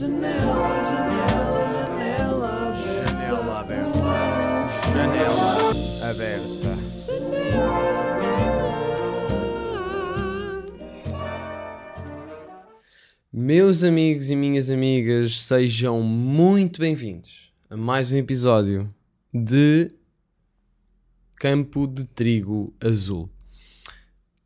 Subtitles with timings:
[0.00, 0.32] Janela,
[0.88, 2.74] janela, janela.
[3.04, 4.00] Janela aberta.
[4.94, 6.70] Janela aberta.
[13.30, 18.90] Meus amigos e minhas amigas, sejam muito bem-vindos a mais um episódio
[19.34, 19.88] de
[21.36, 23.28] Campo de Trigo Azul.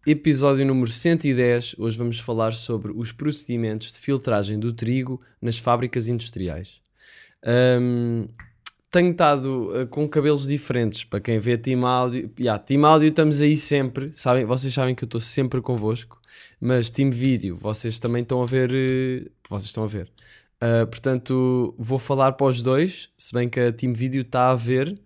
[0.07, 1.77] Episódio número 110.
[1.79, 6.75] Hoje vamos falar sobre os procedimentos de filtragem do trigo nas fábricas industriais.
[7.43, 8.26] Ahm,
[8.90, 12.31] tenho estado uh, com cabelos diferentes para quem vê Team Áudio.
[12.39, 14.45] Yeah, Team Áudio estamos aí sempre, sabem?
[14.45, 16.21] Vocês sabem que eu estou sempre convosco,
[16.61, 18.75] mas Team Vídeo, vocês também estão a ver.
[18.75, 20.12] eh, vocês estão a ver.
[20.62, 24.54] Uh, portanto, vou falar para os dois, se bem que a Team Vídeo está a
[24.54, 25.04] ver, uh,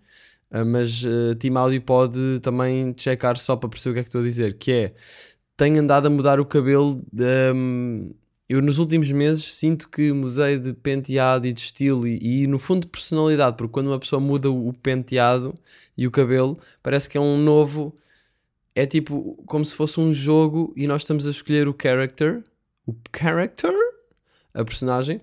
[0.65, 4.21] mas uh, Team Áudio pode também checar só para perceber o que é que estou
[4.21, 4.57] a dizer.
[4.57, 4.93] Que é,
[5.55, 7.03] tenho andado a mudar o cabelo.
[7.55, 8.11] um,
[8.47, 12.57] eu nos últimos meses sinto que mudei de penteado e de estilo e, e, no
[12.57, 15.53] fundo de personalidade, porque quando uma pessoa muda o o penteado
[15.95, 17.95] e o cabelo, parece que é um novo.
[18.73, 22.43] É tipo como se fosse um jogo e nós estamos a escolher o character,
[22.87, 23.73] o character,
[24.53, 25.21] a personagem.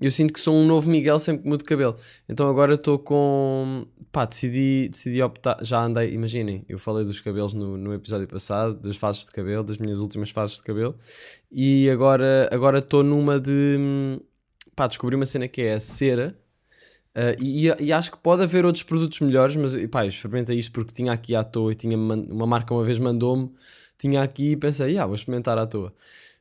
[0.00, 1.96] Eu sinto que sou um novo Miguel sempre que mudo de cabelo.
[2.28, 3.86] Então agora estou com.
[4.12, 5.58] Pá, decidi, decidi optar.
[5.62, 9.64] Já andei, imaginem, eu falei dos cabelos no, no episódio passado, das fases de cabelo,
[9.64, 10.96] das minhas últimas fases de cabelo.
[11.50, 14.20] E agora estou numa de.
[14.76, 16.38] Pá, descobri uma cena que é a cera.
[17.18, 20.70] Ah, e, e acho que pode haver outros produtos melhores, mas pá, eu experimentei isto
[20.72, 23.50] porque tinha aqui à toa e tinha uma marca uma vez mandou-me,
[23.98, 25.92] tinha aqui e pensei, ah, vou experimentar à toa.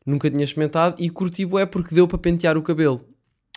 [0.06, 3.02] Nunca tinha experimentado e curti é porque deu para pentear o cabelo.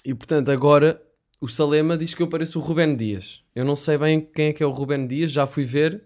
[0.04, 1.00] E portanto, agora
[1.40, 3.42] o Salema diz que eu pareço o Ruben Dias.
[3.54, 6.02] Eu não sei bem quem é que é o Ruben Dias, já fui ver,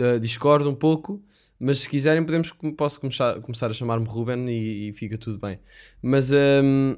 [0.00, 1.22] uh, discordo um pouco,
[1.58, 5.58] mas se quiserem podemos, posso começar, começar a chamar-me Ruben e, e fica tudo bem.
[6.00, 6.96] Mas um,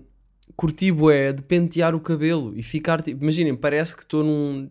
[0.56, 4.70] curti é de pentear o cabelo e ficar tipo, imaginem, parece que estou num.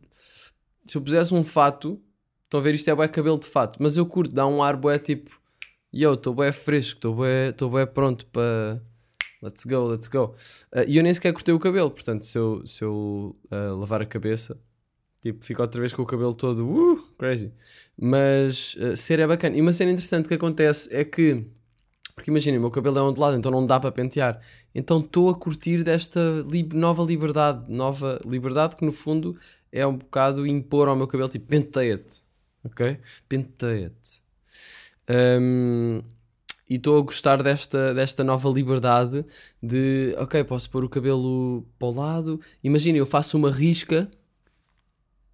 [0.86, 2.02] Se eu pusesse um fato,
[2.44, 4.76] estão a ver isto é bué cabelo de fato, mas eu curto, dá um ar
[4.76, 5.32] bué tipo,
[5.92, 8.82] yo, estou bué fresco, estou bué, bué pronto para.
[9.44, 10.36] Let's go, let's go.
[10.74, 14.02] Uh, e eu nem sequer cortei o cabelo, portanto, se eu, se eu uh, lavar
[14.02, 14.58] a cabeça,
[15.22, 17.52] tipo, fico outra vez com o cabelo todo uh, crazy.
[18.00, 19.58] Mas uh, ser é bacana.
[19.58, 21.46] E uma cena interessante que acontece é que,
[22.16, 24.40] porque imaginem, o meu cabelo é ondulado, então não dá para pentear.
[24.74, 26.22] Então estou a curtir desta
[26.74, 27.70] nova liberdade.
[27.70, 29.38] Nova liberdade que no fundo
[29.74, 32.24] é um bocado impor ao meu cabelo, tipo, penteia-te.
[32.64, 32.98] Ok?
[33.28, 34.24] Penteia-te.
[35.10, 36.02] Um,
[36.70, 39.26] e estou a gostar desta, desta nova liberdade
[39.62, 42.40] de, ok, posso pôr o cabelo para o lado.
[42.64, 44.10] Imagina, eu faço uma risca,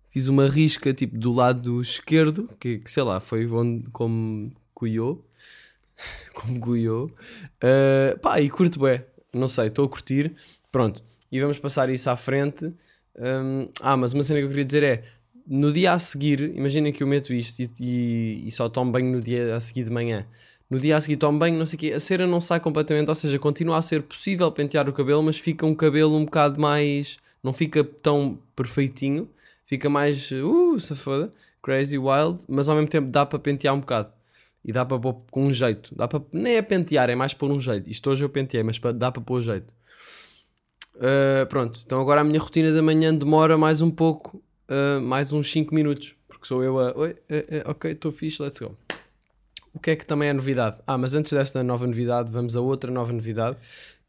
[0.10, 5.26] fiz uma risca tipo do lado esquerdo, que, que sei lá, foi onde, como cuiou,
[6.34, 7.06] como guiou.
[7.64, 9.04] Uh, pá, e curto bem,
[9.34, 10.36] não sei, estou a curtir.
[10.72, 12.66] Pronto, e vamos passar isso à frente.
[13.16, 15.04] Um, ah, mas uma cena que eu queria dizer é,
[15.46, 19.12] no dia a seguir, imaginem que eu meto isto e, e, e só tomo banho
[19.12, 20.26] no dia a seguir de manhã
[20.70, 23.10] no dia a seguir tomo banho, não sei o quê, a cera não sai completamente,
[23.10, 26.62] ou seja, continua a ser possível pentear o cabelo, mas fica um cabelo um bocado
[26.62, 27.18] mais.
[27.44, 29.28] não fica tão perfeitinho,
[29.66, 30.30] fica mais.
[30.32, 31.32] uh, se foda,
[31.62, 34.12] crazy, wild, mas ao mesmo tempo dá para pentear um bocado.
[34.64, 35.96] E dá para pôr com um jeito.
[35.96, 37.90] Dá para, nem é pentear, é mais pôr um jeito.
[37.90, 39.74] Isto hoje eu penteei, mas dá para pôr jeito.
[40.96, 45.32] Uh, pronto, então agora a minha rotina da manhã demora mais um pouco, uh, mais
[45.32, 46.94] uns 5 minutos, porque sou eu a.
[46.96, 48.76] Oi, eh, ok, estou fixe, let's go.
[49.74, 50.78] O que é que também é novidade?
[50.88, 53.56] Ah, mas antes desta nova novidade, vamos a outra nova novidade,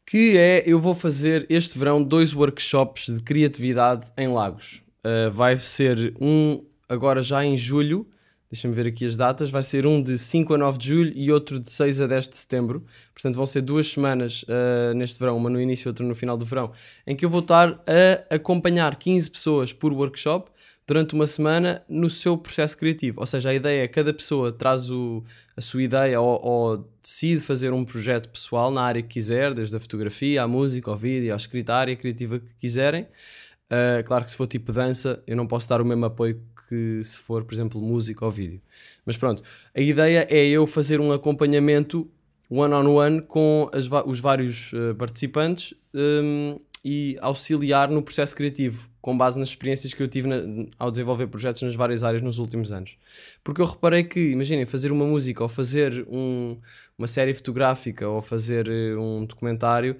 [0.05, 4.83] que é eu vou fazer este verão dois workshops de criatividade em Lagos.
[5.05, 8.07] Uh, vai ser um agora já em julho,
[8.51, 11.31] deixa-me ver aqui as datas, vai ser um de 5 a 9 de julho e
[11.31, 12.83] outro de 6 a 10 de setembro.
[13.13, 16.35] Portanto, vão ser duas semanas uh, neste verão, uma no início e outra no final
[16.35, 16.71] do verão,
[17.07, 20.51] em que eu vou estar a acompanhar 15 pessoas por workshop
[20.91, 23.21] durante uma semana no seu processo criativo.
[23.21, 25.23] Ou seja, a ideia é cada pessoa traz o,
[25.55, 29.73] a sua ideia ou, ou, decide fazer um projeto pessoal na área que quiser, desde
[29.77, 33.03] a fotografia, à música, ao vídeo, à escrita, à área criativa que quiserem.
[33.03, 37.01] Uh, claro que se for tipo dança, eu não posso dar o mesmo apoio que
[37.05, 38.61] se for, por exemplo, música ou vídeo.
[39.05, 39.41] Mas pronto,
[39.73, 42.11] a ideia é eu fazer um acompanhamento
[42.49, 48.89] one-on-one on one com as, os vários uh, participantes um, e auxiliar no processo criativo,
[48.99, 52.39] com base nas experiências que eu tive na, ao desenvolver projetos nas várias áreas nos
[52.39, 52.97] últimos anos.
[53.43, 56.57] Porque eu reparei que, imaginem, fazer uma música ou fazer um,
[56.97, 59.95] uma série fotográfica ou fazer uh, um documentário,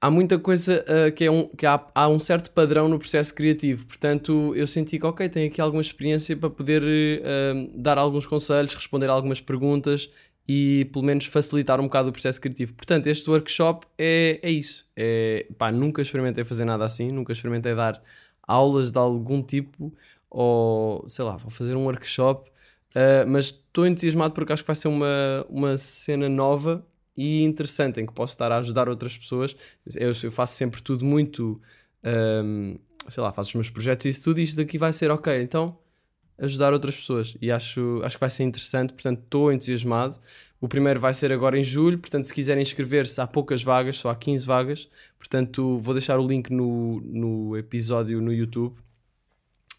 [0.00, 3.34] há muita coisa uh, que, é um, que há, há, um certo padrão no processo
[3.34, 3.86] criativo.
[3.86, 8.74] Portanto, eu senti que, ok, tenho aqui alguma experiência para poder uh, dar alguns conselhos,
[8.74, 10.10] responder algumas perguntas
[10.46, 12.74] e pelo menos facilitar um bocado o processo criativo.
[12.74, 14.86] Portanto, este workshop é, é isso.
[14.96, 18.02] É, pá, nunca experimentei fazer nada assim, nunca experimentei dar
[18.42, 19.92] aulas de algum tipo
[20.28, 24.76] ou sei lá, vou fazer um workshop, uh, mas estou entusiasmado porque acho que vai
[24.76, 29.54] ser uma, uma cena nova e interessante em que posso estar a ajudar outras pessoas.
[29.94, 31.60] Eu, eu faço sempre tudo muito,
[32.42, 32.78] um,
[33.08, 35.42] sei lá, faço os meus projetos e isso tudo, e isto daqui vai ser ok.
[35.42, 35.78] Então
[36.42, 40.18] ajudar outras pessoas e acho, acho que vai ser interessante, portanto estou entusiasmado.
[40.60, 44.10] O primeiro vai ser agora em julho, portanto se quiserem inscrever-se há poucas vagas, só
[44.10, 48.74] há 15 vagas, portanto vou deixar o link no, no episódio no YouTube.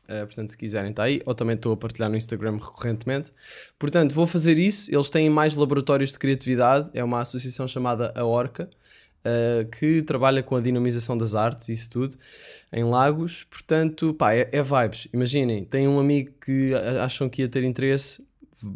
[0.04, 1.22] Uh, portanto, se quiserem, está aí.
[1.26, 3.32] Ou também estou a partilhar no Instagram recorrentemente.
[3.80, 4.94] Portanto, vou fazer isso.
[4.94, 6.90] Eles têm mais laboratórios de criatividade.
[6.94, 8.70] É uma associação chamada A Orca,
[9.26, 12.18] uh, que trabalha com a dinamização das artes e isso tudo
[12.72, 13.44] em Lagos.
[13.50, 15.08] Portanto, pá, é, é vibes.
[15.14, 18.24] Imaginem, tem um amigo que acham que ia ter interesse,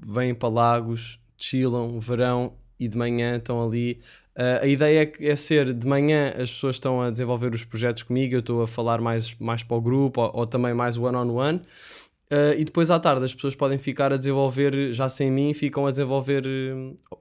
[0.06, 4.00] vêm para Lagos, chillam, verão e de manhã estão ali.
[4.36, 8.04] Uh, a ideia é, é, ser de manhã as pessoas estão a desenvolver os projetos
[8.04, 11.32] comigo, eu estou a falar mais, mais para o grupo ou, ou também mais one-on-one.
[11.32, 11.62] On one.
[12.32, 15.86] Uh, e depois à tarde as pessoas podem ficar a desenvolver, já sem mim, ficam
[15.86, 16.44] a desenvolver,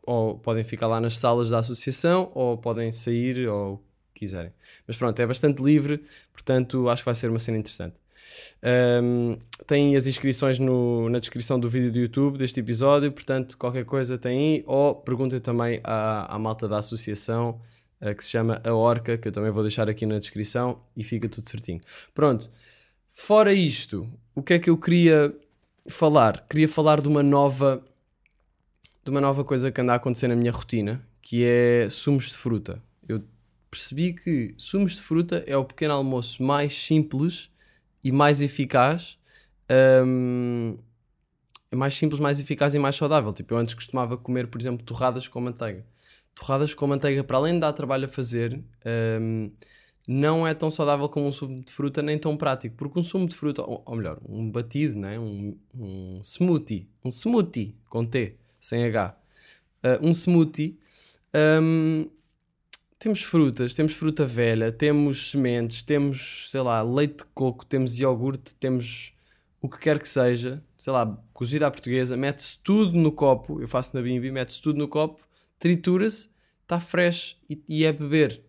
[0.02, 3.80] ou podem ficar lá nas salas da associação, ou podem sair, ou
[4.12, 4.52] quiserem.
[4.86, 7.94] Mas pronto, é bastante livre, portanto acho que vai ser uma cena interessante.
[8.62, 13.84] Um, tem as inscrições no, na descrição do vídeo do YouTube deste episódio, portanto, qualquer
[13.84, 17.60] coisa tem aí, ou perguntem também à, à malta da associação
[18.00, 21.04] uh, que se chama A Orca, que eu também vou deixar aqui na descrição e
[21.04, 21.80] fica tudo certinho.
[22.14, 22.50] Pronto,
[23.16, 25.34] fora isto, o que é que eu queria
[25.88, 26.46] falar?
[26.48, 27.82] Queria falar de uma nova
[29.02, 32.36] de uma nova coisa que anda a acontecer na minha rotina, que é sumos de
[32.36, 32.82] fruta.
[33.08, 33.22] Eu
[33.70, 37.48] percebi que sumos de fruta é o pequeno almoço mais simples
[38.02, 39.16] e mais eficaz.
[40.04, 40.76] Um,
[41.72, 43.32] mais simples, mais eficaz e mais saudável.
[43.32, 45.86] Tipo, eu antes costumava comer, por exemplo, torradas com manteiga.
[46.34, 48.60] Torradas com manteiga, para além de dar trabalho a fazer,
[49.20, 49.50] um,
[50.06, 52.76] não é tão saudável como um sumo de fruta, nem tão prático.
[52.76, 55.18] Porque um sumo de fruta, ou, ou melhor, um batido, né?
[55.18, 59.18] um, um smoothie, um smoothie com T, sem H,
[59.84, 60.78] uh, um smoothie,
[61.62, 62.08] um,
[62.98, 68.54] temos frutas, temos fruta velha, temos sementes, temos, sei lá, leite de coco, temos iogurte,
[68.54, 69.12] temos
[69.60, 73.68] o que quer que seja, sei lá, cozida à portuguesa, mete-se tudo no copo, eu
[73.68, 75.20] faço na bimbi, mete-se tudo no copo,
[75.58, 76.30] tritura-se,
[76.62, 78.42] está fresh e, e, é beber.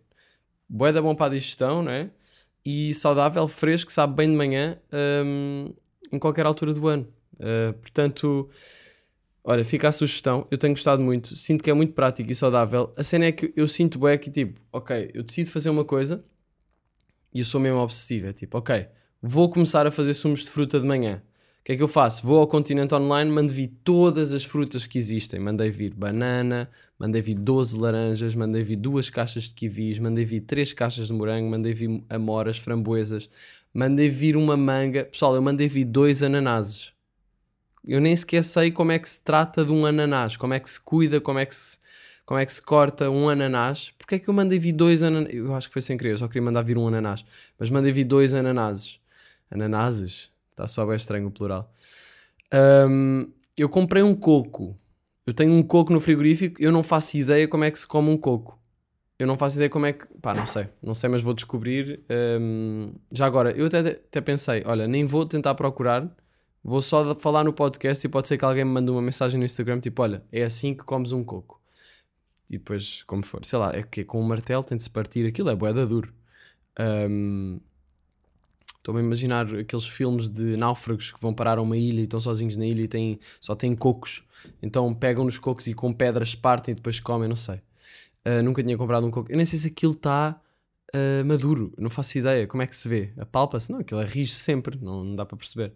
[0.70, 2.10] Boeda bom para a digestão, não é?
[2.66, 4.78] E saudável, fresco, sabe bem de manhã,
[5.26, 5.74] um,
[6.12, 7.08] em qualquer altura do ano.
[7.36, 8.50] Uh, portanto,
[9.50, 12.92] Olha, fica a sugestão, eu tenho gostado muito, sinto que é muito prático e saudável.
[12.98, 16.22] A cena é que eu sinto bem que tipo, ok, eu decido fazer uma coisa
[17.34, 18.28] e eu sou mesmo obsessivo.
[18.28, 18.88] É tipo, ok,
[19.22, 21.22] vou começar a fazer sumos de fruta de manhã.
[21.68, 22.26] Que é que eu faço?
[22.26, 25.38] Vou ao Continente Online, mando vir todas as frutas que existem.
[25.38, 30.40] Mandei vir banana, mandei vir 12 laranjas, mandei vir duas caixas de kiwis, mandei vir
[30.40, 33.30] três caixas de morango, mandei vir amoras, framboesas,
[33.74, 35.04] mandei vir uma manga.
[35.04, 36.94] Pessoal, eu mandei vir dois ananases
[37.86, 40.70] eu nem sequer sei como é que se trata de um ananás, como é que
[40.70, 41.78] se cuida, como é que se,
[42.26, 43.94] como é que se corta um ananás.
[43.98, 45.34] Porque é que eu mandei vir dois ananás?
[45.34, 47.24] Eu acho que foi sem querer, eu só queria mandar vir um ananás.
[47.58, 49.00] Mas mandei vir dois ananases.
[49.50, 50.30] Ananases?
[50.58, 51.72] Está só bem estranho o plural.
[52.90, 54.76] Um, eu comprei um coco.
[55.26, 58.10] Eu tenho um coco no frigorífico, eu não faço ideia como é que se come
[58.10, 58.58] um coco.
[59.20, 60.08] Eu não faço ideia como é que.
[60.20, 60.68] Pá, não sei.
[60.82, 62.04] Não sei, mas vou descobrir.
[62.40, 66.12] Um, já agora, eu até, até pensei: olha, nem vou tentar procurar
[66.64, 69.46] Vou só falar no podcast e pode ser que alguém me mande uma mensagem no
[69.46, 71.62] Instagram tipo: Olha, é assim que comes um coco.
[72.50, 75.26] E depois, como for, sei lá, é que com um martelo tem de se partir
[75.26, 76.14] aquilo, é boeda duro.
[78.88, 82.04] Estou-me um, a imaginar aqueles filmes de náufragos que vão parar a uma ilha e
[82.06, 84.24] estão sozinhos na ilha e têm, só têm cocos.
[84.64, 87.56] Então pegam nos cocos e com pedras partem e depois comem, não sei.
[88.26, 89.30] Uh, nunca tinha comprado um coco.
[89.30, 90.40] Eu nem sei se aquilo está
[90.96, 92.48] uh, maduro, não faço ideia.
[92.48, 93.12] Como é que se vê?
[93.18, 93.70] Apalpa-se?
[93.70, 95.74] Não, aquilo é rijo sempre, não, não dá para perceber.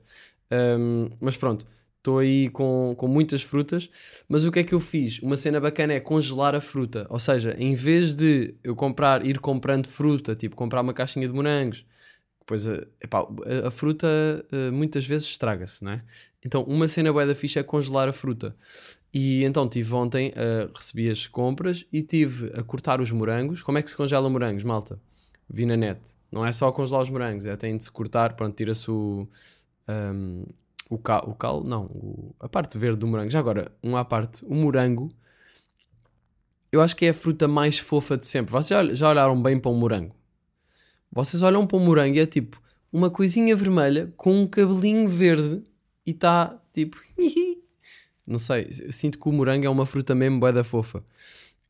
[0.49, 3.89] Um, mas pronto, estou aí com, com muitas frutas.
[4.29, 5.19] Mas o que é que eu fiz?
[5.19, 7.07] Uma cena bacana é congelar a fruta.
[7.09, 11.33] Ou seja, em vez de eu comprar, ir comprando fruta, tipo comprar uma caixinha de
[11.33, 11.85] morangos,
[12.41, 13.25] depois a, epá,
[13.65, 14.07] a, fruta
[14.51, 16.03] uh, muitas vezes estraga-se, não é?
[16.43, 18.55] Então, uma cena boa da ficha é congelar a fruta.
[19.13, 23.61] E então tive ontem, uh, recebi as compras e tive a cortar os morangos.
[23.61, 24.99] Como é que se congela morangos, malta?
[25.49, 25.99] Vi na net.
[26.31, 29.27] Não é só congelar os morangos, é tem de se cortar, pronto, tira-se o
[29.87, 30.45] um,
[30.89, 33.29] o, cal, o cal, não, o, a parte verde do morango.
[33.29, 35.09] Já agora, uma à parte, o morango,
[36.71, 38.51] eu acho que é a fruta mais fofa de sempre.
[38.51, 40.15] Vocês já olharam bem para um morango?
[41.11, 45.63] Vocês olham para um morango e é tipo uma coisinha vermelha com um cabelinho verde
[46.05, 46.97] e está tipo.
[48.25, 51.03] Não sei, sinto que o morango é uma fruta mesmo bué da fofa.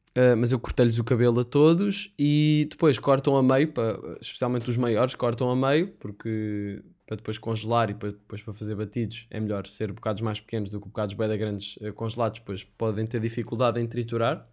[0.10, 4.70] Uh, mas eu cortei-lhes o cabelo a todos e depois cortam a meio, pa- especialmente
[4.70, 9.26] os maiores, cortam a meio, porque para depois congelar e para- depois para fazer batidos
[9.30, 13.06] é melhor ser bocados mais pequenos do que bocados bem grandes uh, congelados, pois podem
[13.08, 14.46] ter dificuldade em triturar.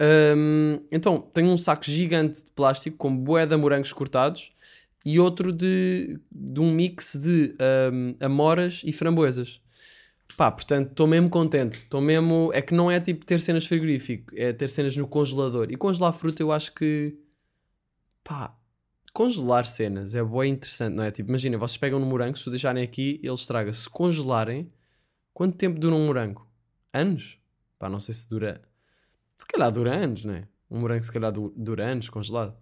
[0.00, 4.52] Um, então, tenho um saco gigante de plástico com bué de morangos cortados
[5.04, 7.56] e outro de, de um mix de
[7.92, 9.60] um, amoras e framboesas.
[10.36, 11.78] Pá, portanto, estou mesmo contente.
[11.78, 12.50] Estou mesmo.
[12.52, 15.68] É que não é tipo ter cenas frigorífico, é ter cenas no congelador.
[15.70, 17.18] E congelar fruta eu acho que.
[18.22, 18.56] Pá,
[19.12, 21.10] congelar cenas é bem interessante, não é?
[21.10, 23.72] Tipo, imagina, vocês pegam no morango, se o deixarem aqui, ele estraga.
[23.72, 24.70] Se congelarem,
[25.32, 26.46] quanto tempo dura um morango?
[26.92, 27.40] Anos?
[27.78, 28.67] Pá, não sei se dura.
[29.38, 30.48] Se calhar dura anos, não é?
[30.70, 32.56] Um morango se calhar du- dura anos congelado.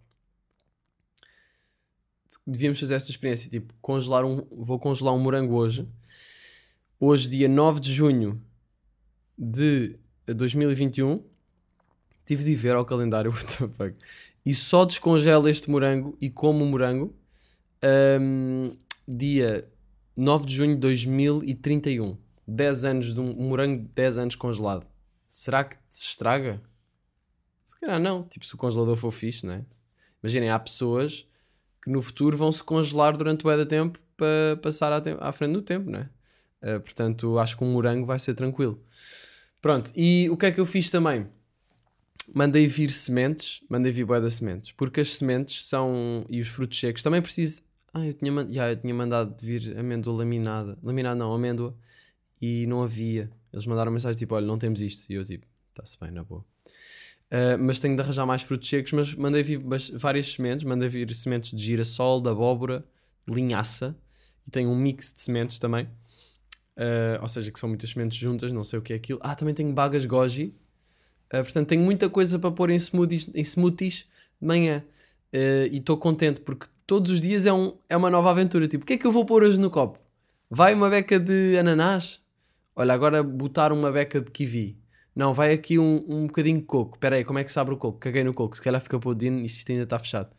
[2.46, 4.46] Devíamos fazer esta experiência, tipo, congelar um.
[4.52, 5.88] Vou congelar um morango hoje.
[7.00, 8.40] Hoje, dia 9 de junho
[9.36, 11.22] de 2021,
[12.24, 13.96] tive de ver ao calendário, what the fuck,
[14.44, 17.14] e só descongelo este morango e como o morango
[18.20, 18.70] hum,
[19.06, 19.68] dia
[20.16, 22.16] 9 de junho de 2031.
[22.48, 24.86] 10 anos de um, um morango de 10 anos congelado.
[25.36, 26.62] Será que se estraga?
[27.66, 28.22] Se calhar não.
[28.22, 29.66] Tipo, se o congelador for fixe, não é?
[30.22, 31.26] Imaginem, há pessoas
[31.82, 35.60] que no futuro vão se congelar durante o tempo para passar à, à frente do
[35.60, 36.08] tempo, não é?
[36.62, 38.82] Uh, portanto, acho que um morango vai ser tranquilo.
[39.60, 41.28] Pronto, e o que é que eu fiz também?
[42.34, 47.02] Mandei vir sementes, mandei vir de sementes, porque as sementes são, e os frutos secos,
[47.02, 47.62] também preciso...
[47.92, 48.46] Ah, eu tinha, man...
[48.48, 51.76] yeah, eu tinha mandado vir amêndoa laminada, laminada não, amêndoa,
[52.40, 53.30] e não havia.
[53.56, 56.44] Eles mandaram mensagem tipo, olha, não temos isto, e eu tipo, está-se bem, na boa.
[57.32, 59.58] Uh, mas tenho de arranjar mais frutos secos, mas mandei vir
[59.94, 62.84] várias sementes, mandei vir sementes de girassol, de abóbora,
[63.26, 63.96] linhaça,
[64.46, 65.86] e tenho um mix de sementes também.
[66.76, 69.18] Uh, ou seja, que são muitas sementes juntas, não sei o que é aquilo.
[69.22, 70.54] Ah, também tenho bagas goji.
[71.32, 74.06] Uh, portanto, tenho muita coisa para pôr em smoothies, em smoothies
[74.38, 74.84] de manhã.
[75.32, 78.68] Uh, e estou contente porque todos os dias é, um, é uma nova aventura.
[78.68, 79.98] Tipo, o que é que eu vou pôr hoje no copo?
[80.50, 82.20] Vai uma beca de ananás?
[82.78, 84.78] Olha, agora botar uma beca de kiwi.
[85.14, 86.96] Não, vai aqui um, um bocadinho de coco.
[86.96, 87.98] Espera aí, como é que se abre o coco?
[87.98, 88.54] Caguei no coco.
[88.54, 90.30] Se calhar fica podino e isto ainda está fechado.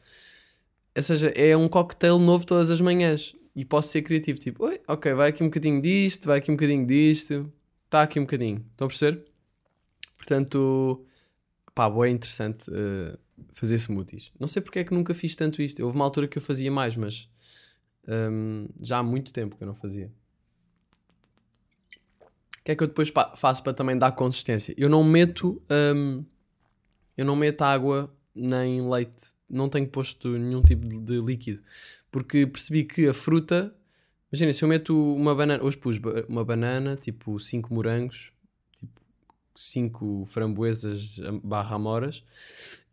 [0.95, 3.35] Ou seja, é um cocktail novo todas as manhãs.
[3.55, 4.37] E posso ser criativo.
[4.37, 7.51] Tipo, oi, ok, vai aqui um bocadinho disto, vai aqui um bocadinho disto.
[7.85, 8.63] Está aqui um bocadinho.
[8.71, 9.25] Estão a perceber?
[10.15, 11.03] Portanto,
[11.73, 13.17] pá, boa, é interessante eh,
[13.53, 14.31] fazer smoothies.
[14.39, 15.83] Não sei porque é que nunca fiz tanto isto.
[15.83, 17.27] Houve uma altura que eu fazia mais, mas
[18.07, 20.11] hum, já há muito tempo que eu não fazia.
[22.67, 24.75] Que é que eu depois faço para também dar consistência?
[24.77, 25.61] Eu não meto,
[25.95, 26.25] hum,
[27.17, 31.63] eu não meto água nem leite, não tenho posto nenhum tipo de, de líquido,
[32.11, 33.73] porque percebi que a fruta,
[34.29, 35.97] imagina, se eu meto uma banana, hoje pus
[36.27, 38.33] uma banana, tipo 5 morangos,
[38.75, 38.99] tipo
[39.55, 42.21] 5 framboesas am- barra amoras,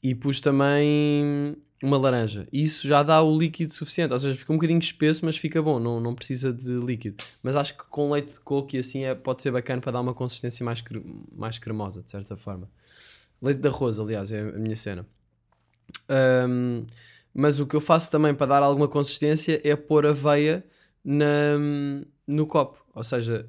[0.01, 2.47] e pus também uma laranja.
[2.53, 5.79] Isso já dá o líquido suficiente, ou seja, fica um bocadinho espesso, mas fica bom,
[5.79, 7.23] não, não precisa de líquido.
[7.43, 10.01] Mas acho que com leite de coco e assim é, pode ser bacana para dar
[10.01, 11.05] uma consistência mais, cre-
[11.37, 12.71] mais cremosa, de certa forma.
[13.43, 15.07] Leite de arroz, aliás, é a minha cena.
[16.09, 16.87] Ahm,
[17.35, 20.65] mas o que eu faço também para dar alguma consistência é pôr aveia
[21.05, 21.59] na,
[22.27, 22.85] no copo.
[22.95, 23.49] Ou seja,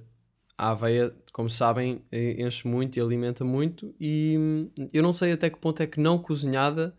[0.57, 3.93] a aveia, como sabem, enche muito e alimenta muito.
[3.99, 6.95] E hum, eu não sei até que ponto é que não cozinhada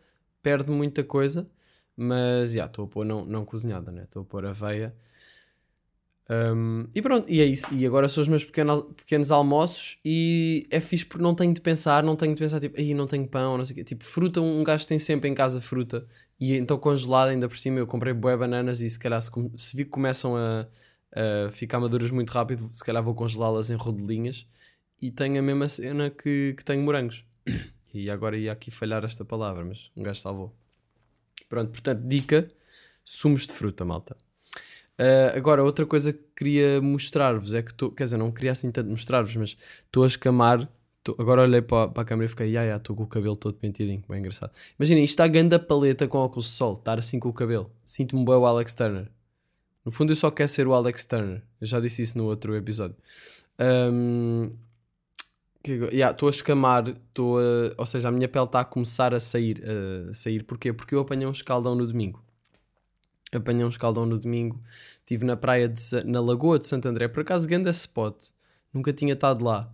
[0.46, 1.50] perde muita coisa.
[1.96, 4.04] Mas já, estou a pôr não, não cozinhada, né?
[4.04, 4.94] Estou a pôr aveia.
[6.30, 7.72] Um, e pronto, e é isso.
[7.74, 11.60] E agora são os meus pequeno, pequenos almoços e é fixe porque não tenho de
[11.60, 13.84] pensar, não tenho de pensar tipo, aí não tenho pão, não sei o quê.
[13.84, 16.06] Tipo, fruta, um gajo tem sempre em casa fruta
[16.38, 19.76] e então congelada ainda por cima eu comprei bué bananas e se calhar se, se
[19.76, 20.66] vi que começam a,
[21.46, 24.46] a ficar maduras muito rápido, se calhar vou congelá-las em rodelinhas
[25.00, 27.24] e tenho a mesma cena que, que tenho morangos.
[28.02, 30.54] E agora ia aqui falhar esta palavra, mas um gajo salvou.
[31.48, 32.46] Pronto, portanto, dica:
[33.04, 34.16] sumos de fruta, malta.
[34.98, 38.70] Uh, agora, outra coisa que queria mostrar-vos é que estou, quer dizer, não queria assim
[38.70, 40.68] tanto mostrar-vos, mas estou a escamar.
[41.04, 43.54] tô- agora olhei para, a câmera e fiquei, ai, ai, estou com o cabelo todo
[43.54, 44.50] penteadinho, bem engraçado.
[44.78, 47.70] Imaginem, isto está a ganda paleta com óculos de sol, estar assim com o cabelo.
[47.84, 49.08] Sinto-me bem o Alex Turner.
[49.84, 51.42] No fundo, eu só quero ser o Alex Turner.
[51.60, 52.96] Eu já disse isso no outro episódio.
[53.60, 54.50] Um,
[55.74, 57.42] agora- yeah, Estou a escamar, estou a,
[57.76, 59.62] ou seja, a minha pele está a começar a sair.
[60.08, 60.42] A sair.
[60.44, 60.72] Porquê?
[60.72, 62.24] Porque eu apanhei um escaldão no domingo.
[63.32, 64.60] Apanhei um escaldão no domingo.
[65.00, 67.08] Estive na praia, de, na Lagoa de Santo André.
[67.08, 68.16] Por acaso, grande spot.
[68.72, 69.72] Nunca tinha estado lá.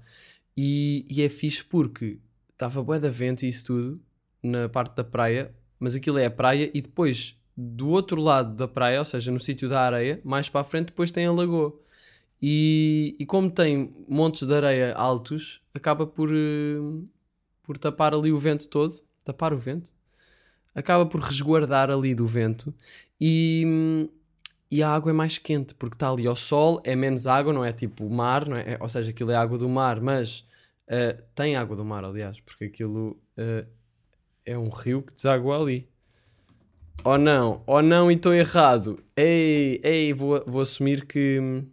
[0.56, 2.18] E, e é fixe porque
[2.52, 4.00] estava bué da vento e isso tudo
[4.42, 5.54] na parte da praia.
[5.78, 9.40] Mas aquilo é a praia e depois do outro lado da praia, ou seja, no
[9.40, 11.78] sítio da areia, mais para a frente, depois tem a lagoa.
[12.42, 17.04] E, e como tem montes de areia altos, acaba por, eh,
[17.62, 19.00] por tapar ali o vento todo.
[19.24, 19.94] Tapar o vento?
[20.74, 22.74] Acaba por resguardar ali do vento
[23.20, 24.08] e,
[24.70, 27.64] e a água é mais quente porque está ali ao sol, é menos água, não
[27.64, 28.72] é tipo mar, não é?
[28.72, 30.44] É- ou seja, aquilo é água do mar, mas
[30.88, 33.66] eh, tem água do mar, aliás, porque aquilo eh,
[34.46, 35.88] é um rio que deságua ali.
[37.04, 39.02] Ou não, ou não, e estou errado.
[39.16, 41.64] Ei, ei, vou, vou assumir que.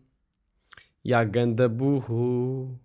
[1.03, 2.79] E há ganda burro.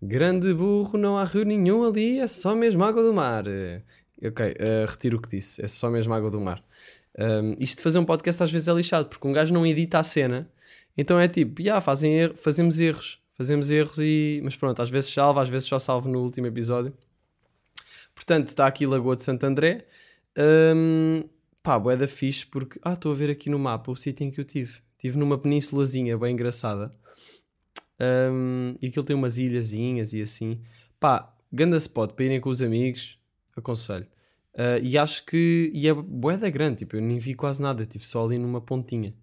[0.00, 3.46] Grande burro, não há rio nenhum ali, é só mesmo água do mar.
[3.46, 3.82] Eh,
[4.24, 6.62] Ok, eh, retiro o que disse, é só mesmo água do mar.
[7.18, 9.98] Um, isto de fazer um podcast às vezes é lixado, porque um gajo não edita
[9.98, 10.48] a cena,
[10.96, 14.40] então é tipo, já, fazem er- fazemos erros, fazemos erros e.
[14.44, 16.92] Mas pronto, às vezes salva, às vezes só salvo no último episódio.
[18.14, 19.86] Portanto, está aqui Lagoa de Santo André.
[20.38, 21.24] Um,
[21.62, 22.78] pá, bué da fixe, porque.
[22.82, 24.80] Ah, estou a ver aqui no mapa o sítio em que eu tive.
[24.92, 26.92] Estive numa penínsulazinha bem engraçada.
[28.02, 30.60] Um, e aquilo tem umas ilhazinhas e assim.
[30.98, 33.18] Pá, ganda spot para irem com os amigos,
[33.56, 34.06] aconselho.
[34.54, 35.70] Uh, e acho que.
[35.72, 38.60] E é bué da grande, tipo, eu nem vi quase nada, estive só ali numa
[38.60, 39.14] pontinha.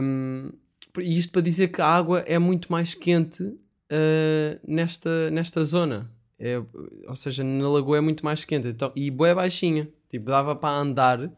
[0.00, 0.52] Um,
[0.98, 6.10] e isto para dizer que a água é muito mais quente uh, nesta, nesta zona.
[6.38, 6.60] É,
[7.06, 8.68] ou seja, na lagoa é muito mais quente.
[8.68, 9.88] Então, e bué baixinha.
[10.08, 11.32] Tipo, dava para andar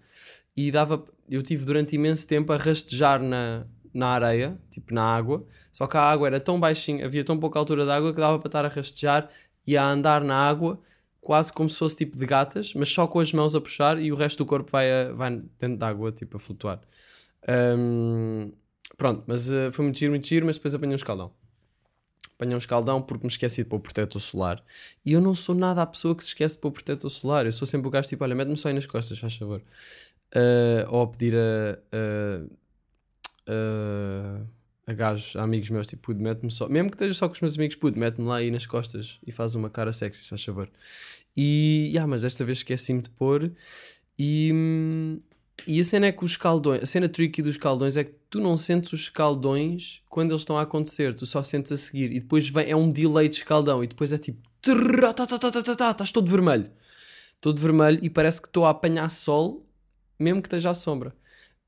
[0.57, 1.05] e dava.
[1.29, 3.67] Eu tive durante imenso tempo a rastejar na,
[3.99, 5.47] na areia, tipo na água.
[5.73, 8.39] Só que a água era tão baixinha, havia tão pouca altura de água que dava
[8.39, 9.29] para estar a rastejar
[9.67, 10.81] e a andar na água
[11.21, 14.13] quase como se fosse tipo de gatas, mas só com as mãos a puxar e
[14.13, 16.81] o resto do corpo vai, a- vai dentro da água, tipo a flutuar.
[17.49, 18.53] Ahm,
[18.97, 21.33] pronto, mas eh, foi muito giro, muito giro, mas depois apanhei um escaldão.
[22.35, 24.63] Apanhei um escaldão porque me esqueci de pôr protetor solar.
[25.05, 27.47] E eu não sou nada a pessoa que se esquece de pôr protetor solar.
[27.47, 29.63] Eu sou sempre o gajo tipo, olha, mete-me só aí nas costas, faz favor.
[30.35, 32.47] Ah, ou a pedir a, a,
[33.49, 34.41] a,
[34.87, 36.69] a gajos, a amigos meus, tipo, pude, mete-me só.
[36.69, 39.33] Mesmo que esteja só com os meus amigos, pude, mete-me lá aí nas costas e
[39.33, 40.71] faz uma cara sexy, faz favor.
[41.37, 43.53] E, yeah, mas desta vez esqueci-me de pôr.
[44.19, 44.53] E,
[45.67, 48.41] e a cena é que os escaldões, a cena tricky dos escaldões é que tu
[48.41, 52.13] não sentes os escaldões quando eles estão a acontecer, tu só sentes a seguir.
[52.13, 55.91] E depois vem, é um delay de escaldão e depois é tipo, tá, tá, tá,
[55.91, 56.71] estás todo vermelho.
[57.41, 59.67] Todo vermelho e parece que estou a apanhar sol,
[60.19, 61.15] mesmo que esteja à sombra.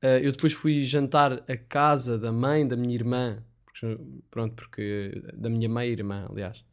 [0.03, 5.21] Uh, eu depois fui jantar a casa da mãe da minha irmã, porque, pronto, porque
[5.33, 6.63] da minha meia-irmã, aliás.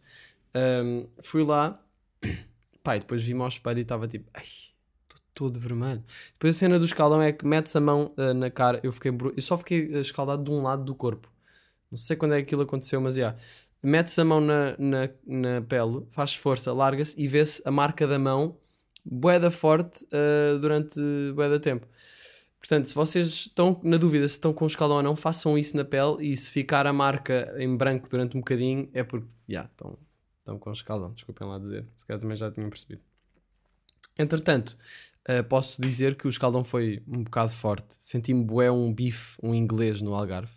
[0.54, 1.82] Um, fui lá,
[2.22, 6.04] e depois vi-me ao espelho e estava tipo, ai, estou todo vermelho.
[6.32, 9.10] Depois a cena do escaldão é que metes a mão uh, na cara, eu, fiquei,
[9.10, 11.32] eu só fiquei uh, escaldado de um lado do corpo.
[11.90, 13.36] Não sei quando é que aquilo aconteceu, mas já.
[13.82, 18.18] Metes a mão na, na, na pele, faz força, larga-se e vê-se a marca da
[18.18, 18.58] mão
[19.04, 20.98] boeda forte uh, durante
[21.34, 21.86] boeda tempo.
[22.64, 25.84] Portanto, se vocês estão na dúvida se estão com escaldão ou não, façam isso na
[25.84, 29.98] pele e se ficar a marca em branco durante um bocadinho é porque, já, estão,
[30.38, 31.12] estão com escaldão.
[31.12, 33.02] Desculpem lá dizer, se calhar também já tinham percebido.
[34.18, 34.78] Entretanto,
[35.28, 37.96] eh, posso dizer que o escaldão foi um bocado forte.
[37.98, 40.52] Senti-me bué um bife, um inglês no Algarve.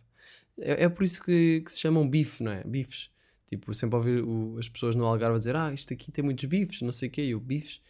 [0.57, 2.63] É, é por isso que, que se chamam bife, não é?
[2.63, 3.09] Bifes.
[3.47, 6.81] Tipo, sempre ouvi o- as pessoas no Algarve dizer ah, isto aqui tem muitos bifes,
[6.81, 7.81] não sei o quê, e eu, bifes.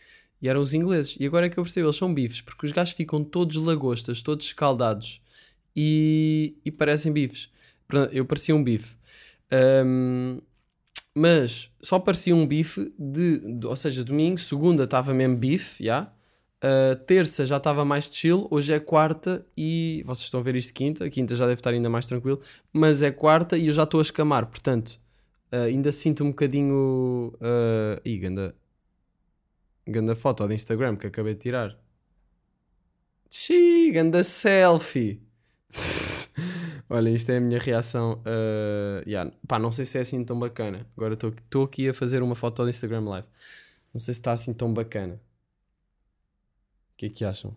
[0.42, 1.16] E eram os ingleses.
[1.20, 4.22] E agora é que eu percebo, eles são bifes, porque os gajos ficam todos lagostas,
[4.22, 5.22] todos escaldados
[5.76, 7.50] e, e parecem bifes.
[8.12, 8.96] Eu parecia um bife.
[9.52, 10.40] Ahm,
[11.16, 16.12] mas só parecia um bife de, de- Ou seja, domingo, segunda estava mesmo bife, já.
[16.64, 20.74] Uh, terça já estava mais chill, hoje é quarta e vocês estão a ver isto
[20.74, 22.42] quinta, quinta já deve estar ainda mais tranquilo,
[22.74, 25.00] mas é quarta e eu já estou a escamar, portanto,
[25.54, 27.32] uh, ainda sinto um bocadinho.
[27.36, 28.56] Uh, ih, ganda,
[29.88, 31.78] ganda foto de Instagram que acabei de tirar.
[33.30, 35.22] Xiii, ganda selfie.
[36.90, 38.22] Olha, isto é a minha reação.
[38.26, 39.32] Uh, yeah.
[39.48, 40.88] Pá, não sei se é assim tão bacana.
[40.96, 43.28] Agora estou aqui a fazer uma foto de Instagram Live.
[43.94, 45.16] Não sei se está assim tão bacana.
[45.16, 47.56] O que é que acham?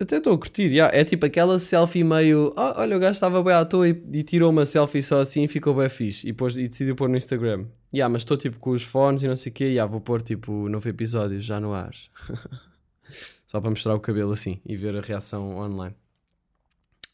[0.00, 0.96] Até estou a curtir, yeah.
[0.96, 2.54] é tipo aquela selfie meio.
[2.56, 5.42] "Ah, olha, o gajo estava bem à toa e, e tirou uma selfie só assim
[5.44, 6.28] e ficou bem fixe.
[6.28, 7.66] E, pôs, e decidiu pôr no Instagram.
[7.92, 9.64] Yeah, mas estou tipo com os fones e não sei o quê.
[9.64, 11.92] Yeah, vou pôr tipo novo episódio já no ar.
[13.46, 15.96] só para mostrar o cabelo assim e ver a reação online.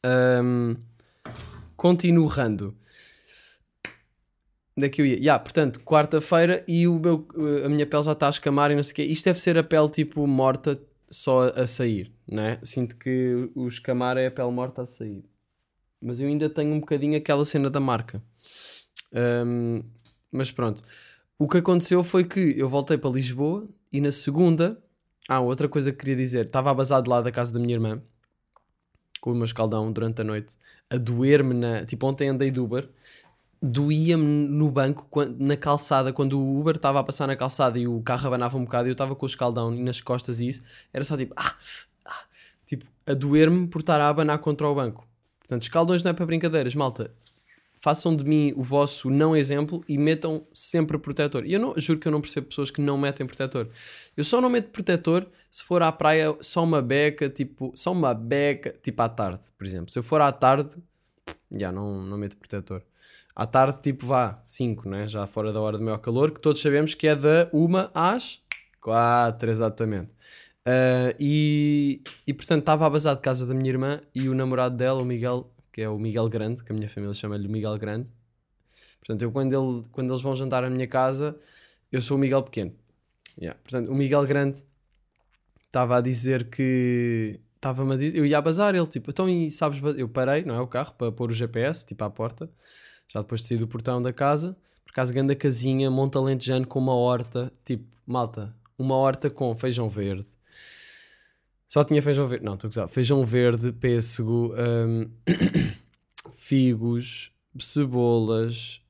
[0.04, 0.76] Um,
[1.76, 2.76] continuando.
[4.92, 5.16] Que eu ia?
[5.16, 7.28] Yeah, portanto, quarta-feira e o meu,
[7.64, 9.02] a minha pele já está a escamar e não sei o quê.
[9.04, 12.58] Isto deve ser a pele tipo morta só a sair, né?
[12.64, 15.24] Sinto que o escamar é a pele morta a sair.
[16.02, 18.20] Mas eu ainda tenho um bocadinho aquela cena da marca.
[19.12, 19.84] Um,
[20.34, 20.82] mas pronto.
[21.38, 24.78] O que aconteceu foi que eu voltei para Lisboa e na segunda.
[25.28, 26.46] Ah, outra coisa que queria dizer.
[26.46, 28.02] Estava a basar de lá da casa da minha irmã
[29.24, 30.54] com o meu escaldão durante a noite,
[30.90, 31.86] a doer-me na.
[31.86, 32.86] Tipo, ontem andei de Uber,
[33.62, 38.02] doía-me no banco, na calçada, quando o Uber estava a passar na calçada e o
[38.02, 41.02] carro abanava um bocado e eu estava com o escaldão nas costas e isso, era
[41.04, 41.56] só tipo, ah,
[42.04, 42.24] ah,
[42.66, 45.08] tipo, a doer-me por estar a abanar contra o banco.
[45.38, 47.10] Portanto, escaldões não é para brincadeiras, malta.
[47.84, 51.44] Façam de mim o vosso não exemplo e metam sempre protetor.
[51.44, 53.68] E eu não, juro que eu não percebo pessoas que não metem protetor.
[54.16, 58.14] Eu só não meto protetor se for à praia só uma beca, tipo, só uma
[58.14, 59.90] beca, tipo à tarde, por exemplo.
[59.90, 60.78] Se eu for à tarde,
[61.52, 62.82] já não, não meto protetor.
[63.36, 65.06] À tarde, tipo, vá, 5, né?
[65.06, 68.40] Já fora da hora do maior calor, que todos sabemos que é da 1 às
[68.80, 70.10] 4, exatamente.
[70.64, 74.74] Ah, e, e portanto estava a bazar de casa da minha irmã e o namorado
[74.74, 78.08] dela, o Miguel, que é o Miguel Grande, que a minha família chama-lhe Miguel Grande.
[79.00, 81.36] Portanto, eu quando, ele, quando eles vão jantar à minha casa,
[81.90, 82.72] eu sou o Miguel Pequeno.
[83.36, 83.58] Yeah.
[83.60, 84.62] Portanto, o Miguel Grande
[85.66, 87.40] estava a dizer que.
[87.56, 88.16] Estava-me a dizer.
[88.16, 89.80] Eu ia a bazar, ele tipo, então e sabes.
[89.80, 90.60] ba-" Eu parei, não é?
[90.60, 92.48] O carro, para pôr o GPS, tipo à porta,
[93.08, 94.56] já depois de sair do portão da casa.
[94.84, 99.88] Por acaso, grande casinha, monta lentejano com uma horta, tipo, malta, uma horta com feijão
[99.88, 100.28] verde.
[101.74, 102.86] Só tinha feijão verde, não, estou a.
[102.86, 105.10] Feijão verde, pêssego, hum,
[106.30, 108.80] figos, cebolas,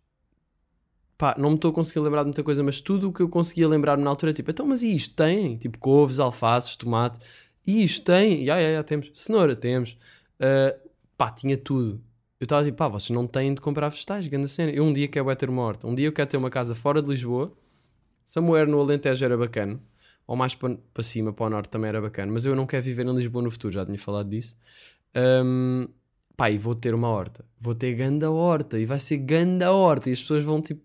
[1.17, 3.29] pá, não me estou a conseguir lembrar de muita coisa, mas tudo o que eu
[3.31, 5.57] conseguia lembrar na altura, tipo, então, mas e isto tem?
[5.57, 7.21] Tipo, couves, alfaces, tomate,
[7.67, 8.45] e isto tem?
[8.45, 9.11] Já, já, já, temos.
[9.15, 9.97] Cenoura, temos.
[10.39, 10.77] Ah,
[11.17, 12.03] pá, tinha tudo.
[12.39, 14.71] Eu estava tipo, pá, vocês não têm de comprar vegetais, grande cena.
[14.71, 16.75] Eu um dia quero é ter uma horta, um dia eu quero ter uma casa
[16.75, 17.51] fora de Lisboa,
[18.27, 19.81] Samuel no Alentejo era bacana,
[20.27, 22.83] ou mais para, para cima, para o norte também era bacana, mas eu não quero
[22.83, 24.57] viver em Lisboa no futuro, já tinha falado disso.
[25.15, 25.87] Ahm,
[26.37, 30.11] pá, e vou ter uma horta, vou ter ganda horta, e vai ser ganda horta,
[30.11, 30.83] e as pessoas vão tipo,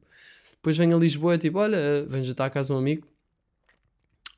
[0.53, 3.07] depois vem a Lisboa tipo, olha, eh, vem jantar à casa um amigo,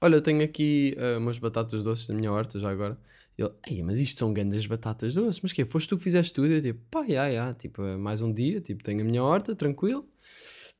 [0.01, 2.97] olha, eu tenho aqui eh, umas batatas doces da minha horta já agora.
[3.37, 6.47] Ele, Ei, mas isto são grandes batatas doces, mas que Foste tu que fizeste tudo?
[6.51, 9.55] Eu tipo, pá, já, já, tipo, é mais um dia, tipo, tenho a minha horta,
[9.55, 10.05] tranquilo,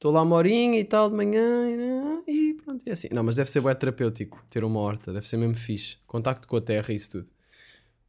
[0.01, 2.23] estou lá uma horinha e tal de manhã e, né,
[2.65, 3.07] pronto, é assim.
[3.11, 6.57] Não, mas deve ser bué terapêutico ter uma horta, deve ser mesmo fixe, contacto com
[6.57, 7.29] a terra e isso tudo.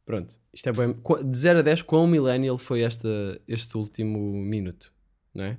[0.03, 0.95] Pronto, isto é bem.
[1.23, 3.07] De 0 a 10, quão millennial foi esta,
[3.47, 4.91] este último minuto,
[5.35, 5.57] não é?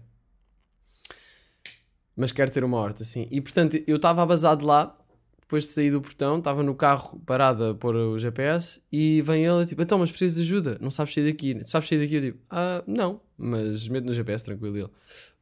[2.16, 3.28] Mas quero ter uma horta, sim.
[3.30, 4.98] E portanto, eu estava abasado lá,
[5.40, 9.46] depois de sair do portão, estava no carro parado a pôr o GPS e vem
[9.46, 12.16] ele tipo, então, mas precisas de ajuda, não sabes sair daqui, sabes sair daqui?
[12.16, 14.76] Eu tipo, ah, não, mas meto no GPS, tranquilo.
[14.76, 14.90] Ele,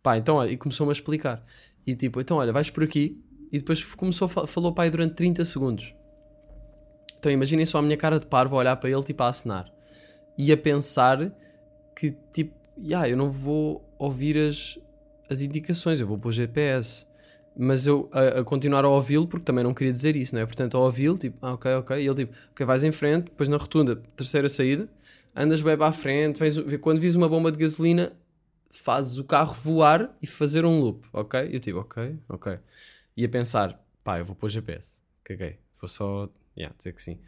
[0.02, 1.44] pá, então olha, e começou-me a explicar.
[1.86, 5.94] E tipo, então olha, vais por aqui, e depois começou falou pai durante 30 segundos.
[7.18, 9.72] Então imaginem só a minha cara de parvo a olhar para ele, tipo, a acenar.
[10.36, 11.32] E a pensar
[11.94, 14.78] que, tipo, yeah, eu não vou ouvir as,
[15.30, 17.06] as indicações, eu vou pôr GPS.
[17.54, 20.46] Mas eu a, a continuar a ouvi-lo, porque também não queria dizer isso, não é?
[20.46, 21.96] Portanto, a ouvi-lo, tipo, ah, ok, ok.
[21.98, 24.88] E ele, tipo, ok, vais em frente, depois na rotunda, terceira saída,
[25.36, 28.12] andas bem para a frente, vens, quando vis uma bomba de gasolina,
[28.72, 31.50] fazes o carro voar e fazer um loop, ok?
[31.52, 32.58] Eu, tipo, ok, ok.
[33.14, 37.20] E a pensar, pá, eu vou pôr GPS, caguei, vou só, yeah, dizer que sim.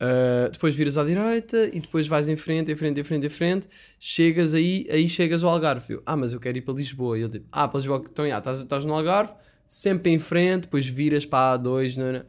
[0.00, 3.30] Uh, depois viras à direita e depois vais em frente, em frente, em frente, em
[3.30, 3.68] frente.
[3.98, 5.94] Chegas aí, aí chegas ao Algarve.
[5.94, 7.18] Eu, ah, mas eu quero ir para Lisboa.
[7.18, 9.34] E ele tipo, ah, para Lisboa, então já, estás, estás no Algarve,
[9.68, 11.96] sempre em frente, depois viras para a A2.
[11.96, 12.24] Não, não.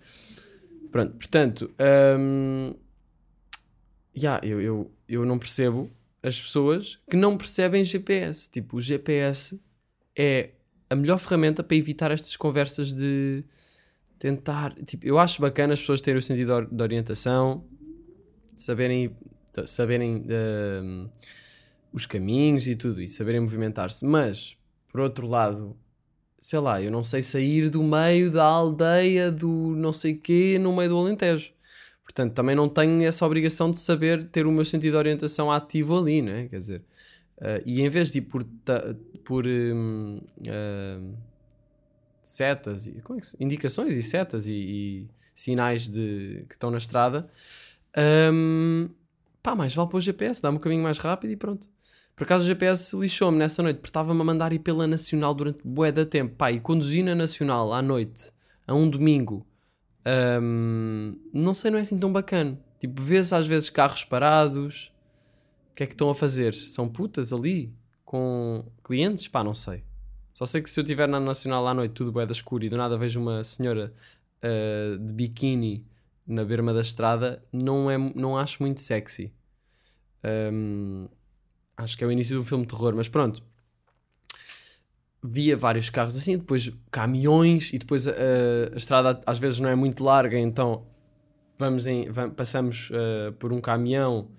[0.91, 1.71] Pronto, portanto,
[2.19, 2.73] um,
[4.17, 8.49] yeah, eu, eu, eu não percebo as pessoas que não percebem GPS.
[8.49, 9.59] Tipo, o GPS
[10.17, 10.51] é
[10.89, 13.43] a melhor ferramenta para evitar estas conversas de
[14.17, 14.73] tentar.
[14.85, 17.63] Tipo, eu acho bacana as pessoas terem o sentido de or- de orientação,
[18.57, 19.15] saberem,
[19.65, 20.25] saberem
[20.83, 21.09] hum,
[21.93, 24.57] os caminhos e tudo isso, saberem movimentar-se, mas
[24.91, 25.77] por outro lado,
[26.39, 30.75] sei lá, eu não sei sair do meio da aldeia do não sei quê no
[30.75, 31.53] meio do Alentejo.
[32.19, 35.97] Portanto, também não tenho essa obrigação de saber ter o meu sentido de orientação ativo
[35.97, 36.49] ali, né?
[36.49, 36.83] Quer dizer,
[37.39, 40.99] ah, e em vez de ir por, ta- por hum, ah,
[42.21, 47.29] setas, e, é se- indicações e setas e, e sinais de, que estão na estrada,
[48.33, 48.89] hum,
[49.41, 51.69] pá, mais vale para o GPS, dá-me um caminho mais rápido e pronto.
[52.17, 55.65] Por acaso o GPS lixou-me nessa noite, porque estava-me a mandar ir pela Nacional durante
[55.65, 58.29] bué da tempo, pá, e conduzir na Nacional à noite,
[58.67, 59.47] a um domingo,
[60.41, 62.59] hum, não sei, não é assim tão bacana.
[62.79, 64.91] Tipo, vê-se às vezes carros parados,
[65.71, 66.53] o que é que estão a fazer?
[66.53, 67.73] São putas ali,
[68.05, 69.27] com clientes?
[69.27, 69.83] Pá, não sei.
[70.33, 72.69] Só sei que se eu estiver na Nacional à noite, tudo bué da escuro, e
[72.69, 73.93] do nada vejo uma senhora
[74.41, 75.85] ah, de biquíni
[76.25, 79.33] na berma da estrada, não, é, não acho muito sexy.
[80.53, 81.07] Hum,
[81.75, 83.43] acho que é o início de um filme de terror, mas pronto.
[85.21, 88.13] Via vários carros assim, depois caminhões, e depois ah,
[88.73, 90.85] a estrada às vezes não é muito larga, então
[91.57, 94.29] vamos em, vam- passamos ah, por um caminhão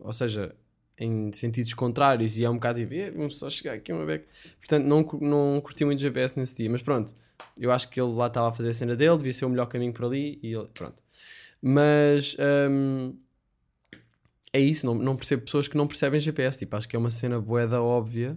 [0.00, 0.54] ou seja,
[0.98, 4.26] em sentidos contrários e é um bocado tipo, "Eh, vamos só chegar aqui uma beca.
[4.58, 7.14] Portanto, não, não curti muito GPS nesse dia, mas pronto,
[7.58, 9.66] eu acho que ele lá estava a fazer a cena dele, devia ser o melhor
[9.66, 11.00] caminho por ali e ele, pronto.
[11.62, 12.36] Mas
[12.68, 13.16] hum,
[14.52, 17.10] é isso, não, não percebo pessoas que não percebem GPS, tipo, acho que é uma
[17.10, 18.36] cena boeda óbvia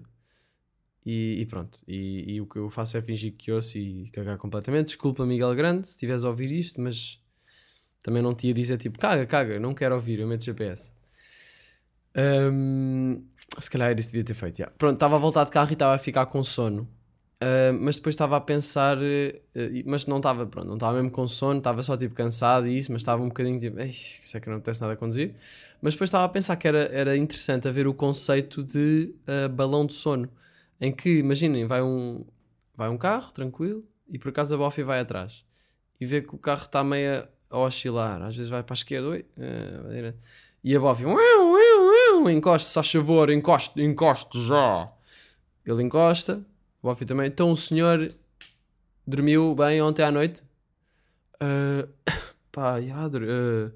[1.06, 1.80] e, e pronto.
[1.88, 4.88] E, e o que eu faço é fingir que ouço e cagar completamente.
[4.88, 7.22] Desculpa, Miguel Grande, se estiveres a ouvir isto, mas
[8.04, 10.94] também não te ia dizer tipo, caga, caga, não quero ouvir, eu meto GPS.
[12.18, 13.26] Hum,
[13.60, 14.58] se calhar isso devia ter feito.
[14.58, 14.68] já.
[14.68, 16.88] Pronto, estava a voltar de carro e estava a ficar com sono.
[17.39, 19.41] Ah, mas depois estava a pensar, eh,
[19.86, 22.91] mas não estava, pronto, não estava mesmo com sono, estava só tipo cansado e isso,
[22.91, 25.36] mas estava um bocadinho tipo, ei, isso é que não apetece nada a conduzir.
[25.82, 29.86] Mas depois estava a pensar que era, era interessante haver o conceito de ah, balão
[29.86, 30.30] de sono,
[30.79, 32.25] em que, imaginem, vai um,
[32.75, 35.43] vai um carro tranquilo e por acaso a Boffy vai atrás
[35.99, 39.07] e vê que o carro está meio a oscilar, às vezes vai para a esquerda,
[39.07, 39.91] oi, eh, a
[40.63, 40.79] e a
[41.43, 43.29] uiu, encoste, só favor,
[43.77, 44.91] encoste já.
[45.65, 46.43] Ele encosta,
[46.81, 47.27] o Boffy também.
[47.27, 48.11] Então o senhor
[49.05, 50.43] dormiu bem ontem à noite?
[51.39, 51.88] Ah,
[52.51, 53.71] pá, já, dur- ah,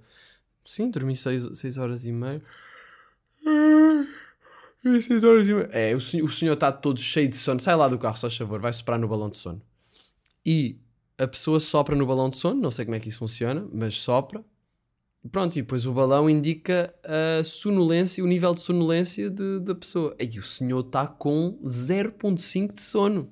[0.65, 2.41] sim, dormi 6 horas e meia.
[3.45, 4.05] Ah,
[4.83, 5.51] 6 horas e.
[5.71, 7.59] É, o, sen- o senhor está todo cheio de sono.
[7.59, 9.61] Sai lá do carro, só favor, vai soprar no balão de sono.
[10.45, 10.77] E
[11.17, 13.97] a pessoa sopra no balão de sono, não sei como é que isso funciona, mas
[13.99, 14.43] sopra.
[15.31, 20.15] Pronto, e depois o balão indica a sonolência, o nível de sonolência de- da pessoa.
[20.17, 23.29] E o senhor está com 0.5 de sono.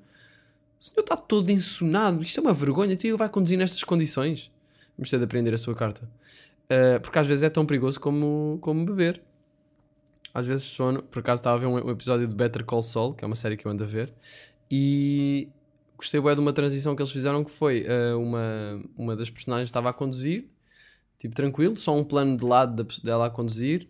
[0.80, 2.22] O senhor está todo ensonado.
[2.22, 2.94] Isto é uma vergonha.
[2.94, 4.52] Então ele vai conduzir nestas condições.
[4.98, 6.10] Vamos ter de aprender a sua carta.
[6.70, 9.22] Ah, porque às vezes é tão perigoso como, como beber.
[10.38, 11.02] Às vezes sono.
[11.02, 13.36] Por acaso estava a ver um, um episódio de Better Call Saul, que é uma
[13.36, 14.14] série que eu ando a ver.
[14.70, 15.50] E
[15.98, 19.68] gostei bué de uma transição que eles fizeram que foi ah, uma, uma das personagens
[19.68, 20.48] estava a conduzir,
[21.18, 23.90] tipo tranquilo, só um plano de lado dela a conduzir.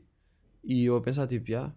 [0.64, 1.70] E eu a pensar, tipo, já,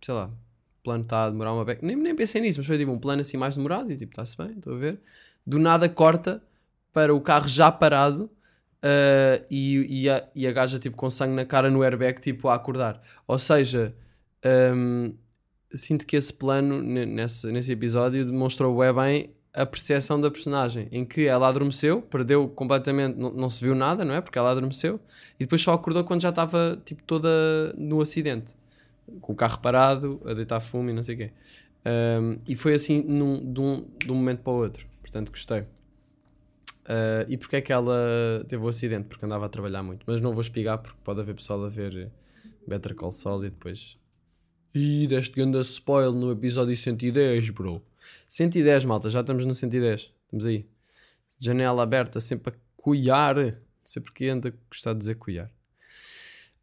[0.00, 1.84] sei lá, o plano está a demorar uma beca.
[1.84, 4.36] Nem, nem pensei nisso, mas foi tipo um plano assim mais demorado e tipo, está-se
[4.36, 5.00] bem, estou a ver.
[5.44, 6.40] Do nada corta
[6.92, 8.30] para o carro já parado
[8.80, 12.46] ah, e, e, a, e a gaja tipo com sangue na cara no airbag, tipo
[12.46, 13.02] a acordar.
[13.26, 13.92] Ou seja,
[14.44, 15.14] hum,
[15.72, 20.88] sinto que esse plano ne- nesse, nesse episódio demonstrou bué bem a percepção da personagem,
[20.90, 24.20] em que ela adormeceu, perdeu completamente, não, não se viu nada, não é?
[24.20, 25.00] Porque ela adormeceu
[25.38, 28.52] e depois só acordou quando já estava tipo toda no acidente,
[29.20, 31.32] com o carro parado, a deitar fumo e não sei o quê.
[31.86, 35.60] Um, e foi assim num, de, um, de um momento para o outro, portanto gostei.
[35.60, 39.06] Uh, e porque é que ela teve o acidente?
[39.06, 42.10] Porque andava a trabalhar muito, mas não vou espigar porque pode haver pessoal a ver
[42.66, 43.96] Better Call Saul e depois
[44.74, 47.80] Ih, deste grande spoiler no episódio 110, bro.
[48.26, 50.12] 110, malta, já estamos no 110.
[50.24, 50.66] Estamos aí.
[51.38, 53.36] Janela aberta, sempre a cuiar.
[53.36, 55.48] Não sei porque anda gostar de dizer cuiar.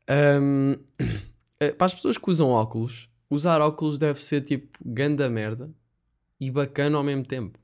[0.10, 0.76] Ahm,
[1.58, 5.72] eh, para as pessoas que usam óculos, usar óculos deve ser tipo ganda merda
[6.38, 7.58] e bacana ao mesmo tempo.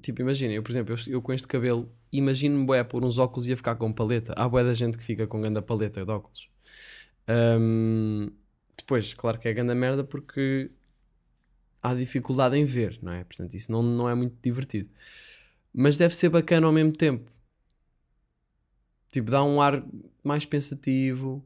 [0.00, 3.48] Tipo, imagina, eu por exemplo, eu, eu com este cabelo, imagino-me bué pôr uns óculos
[3.48, 4.32] e a ficar com paleta.
[4.36, 6.48] Há bué da gente que fica com ganda paleta de óculos.
[7.26, 8.30] Ahm,
[8.92, 10.70] depois, claro que é ganda merda porque
[11.82, 13.24] há dificuldade em ver, não é?
[13.24, 14.90] Portanto, isso não, não é muito divertido.
[15.72, 17.30] Mas deve ser bacana ao mesmo tempo.
[19.10, 19.82] Tipo, dá um ar
[20.22, 21.42] mais pensativo.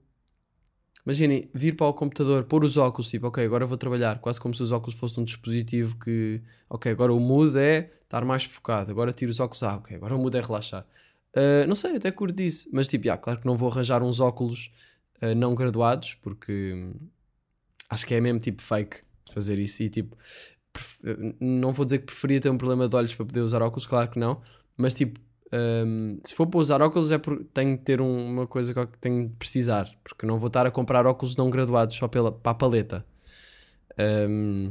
[1.04, 4.52] Imaginem, vir para o computador, pôr os óculos, tipo, ok, agora vou trabalhar, quase como
[4.52, 8.90] se os óculos fossem um dispositivo que, ok, agora o mood é estar mais focado,
[8.90, 10.84] agora tiro os óculos, ah, ok, agora o mood é relaxar.
[11.32, 14.18] Ah, não sei, até curto disso, mas tipo, ah, claro que não vou arranjar uns
[14.18, 14.72] óculos
[15.22, 16.92] ah, não graduados, porque
[17.88, 18.98] acho que é mesmo tipo fake
[19.32, 20.16] fazer isso e tipo,
[21.40, 24.10] não vou dizer que preferia ter um problema de olhos para poder usar óculos, claro
[24.10, 24.40] que não,
[24.76, 25.20] mas tipo,
[25.52, 28.98] hum, se for para usar óculos é porque tenho que ter um- uma coisa que
[28.98, 32.52] tenho de precisar, porque não vou estar a comprar óculos não graduados só pela, para
[32.52, 33.06] a paleta.
[33.98, 34.70] Hum,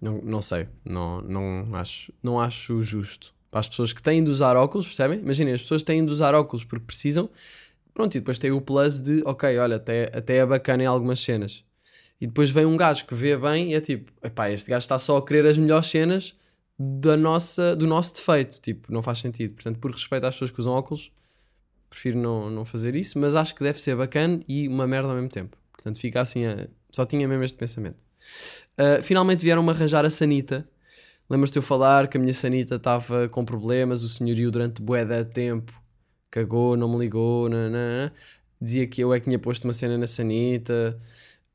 [0.00, 3.34] não, não sei, não, não, acho, não acho justo.
[3.50, 5.20] Para as pessoas que têm de usar óculos, percebem?
[5.20, 7.30] Imaginem, as pessoas têm de usar óculos porque precisam,
[7.94, 11.20] pronto, e depois tem o plus de, ok, olha, até, até é bacana em algumas
[11.20, 11.64] cenas.
[12.20, 14.98] E depois vem um gajo que vê bem e é tipo, epá, este gajo está
[14.98, 16.34] só a querer as melhores cenas
[16.78, 18.60] da nossa, do nosso defeito.
[18.60, 19.54] Tipo, não faz sentido.
[19.54, 21.12] Portanto, por respeito às pessoas que usam óculos,
[21.88, 25.14] prefiro não, não fazer isso, mas acho que deve ser bacana e uma merda ao
[25.14, 25.56] mesmo tempo.
[25.72, 27.96] Portanto, fica assim, a- só tinha mesmo este pensamento.
[28.78, 30.68] Uh, finalmente vieram-me arranjar a sanita.
[31.30, 35.24] Lembras-te eu falar que a minha sanita estava com problemas, o senhorio durante bué de
[35.26, 35.72] tempo
[36.30, 38.10] cagou, não me ligou, nananã.
[38.60, 40.98] dizia que eu é que tinha posto uma cena na sanita.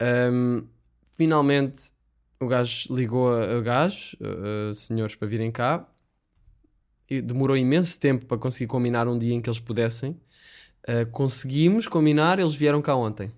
[0.01, 0.67] Um,
[1.15, 1.91] finalmente
[2.39, 5.87] o gajo ligou a, a gajo, a- a senhores para virem cá.
[7.09, 10.19] E demorou imenso tempo para conseguir combinar um dia em que eles pudessem.
[10.87, 13.31] Uh, conseguimos combinar, eles vieram cá ontem.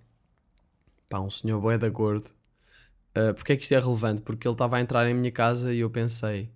[1.09, 2.27] Pá, um senhor boeda gordo.
[3.17, 4.21] Uh, porque é que isto é relevante?
[4.21, 6.51] Porque ele estava a entrar em minha casa e eu pensei.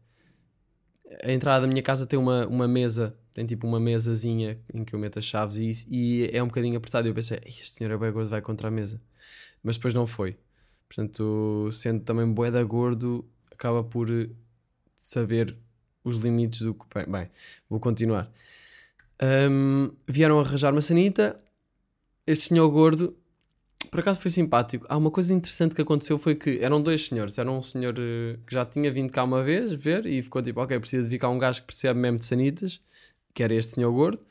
[1.24, 4.94] A entrada da minha casa tem uma, uma mesa, tem tipo uma mesazinha em que
[4.94, 7.08] eu meto as chaves e, isso, e é um bocadinho apertado.
[7.08, 9.02] E eu pensei, "Ei, este senhor é bem gordo, vai contra a mesa.
[9.64, 10.38] Mas depois não foi.
[10.88, 14.30] Portanto, sendo também boeda gordo, acaba por eh,
[14.98, 15.56] saber
[16.04, 16.86] os limites do que.
[16.94, 17.30] Bem, bem
[17.70, 18.32] vou continuar.
[19.22, 21.40] Um, vieram arranjar uma sanita.
[22.26, 23.18] Este senhor gordo,
[23.92, 24.86] por acaso foi simpático.
[24.88, 27.38] Há uma coisa interessante que aconteceu: foi que eram dois senhores.
[27.38, 30.62] Era um senhor eh, que já tinha vindo cá uma vez ver e ficou tipo,
[30.62, 32.80] ok, precisa de vir cá um gajo que percebe mesmo de sanitas,
[33.34, 34.22] que era este senhor gordo.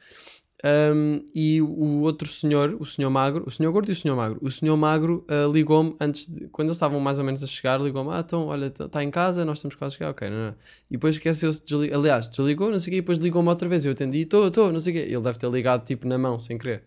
[0.64, 4.38] Um, e o outro senhor, o senhor magro, o senhor gordo e o senhor magro.
[4.42, 7.80] O senhor magro uh, ligou-me antes de, quando eles estavam mais ou menos a chegar,
[7.80, 10.54] ligou-me: Ah, então, olha, está em casa, nós estamos quase a chegar, ok, não, não.
[10.90, 13.68] E depois esqueceu-se de desligar, aliás, desligou, não sei o quê, e depois ligou-me outra
[13.68, 13.84] vez.
[13.84, 15.02] Eu atendi: Estou, estou, não sei o quê.
[15.12, 16.82] Ele deve ter ligado tipo na mão, sem querer.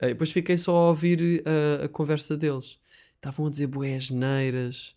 [0.00, 2.78] Uh, depois fiquei só a ouvir uh, a conversa deles.
[3.16, 4.94] Estavam a dizer boé neiras.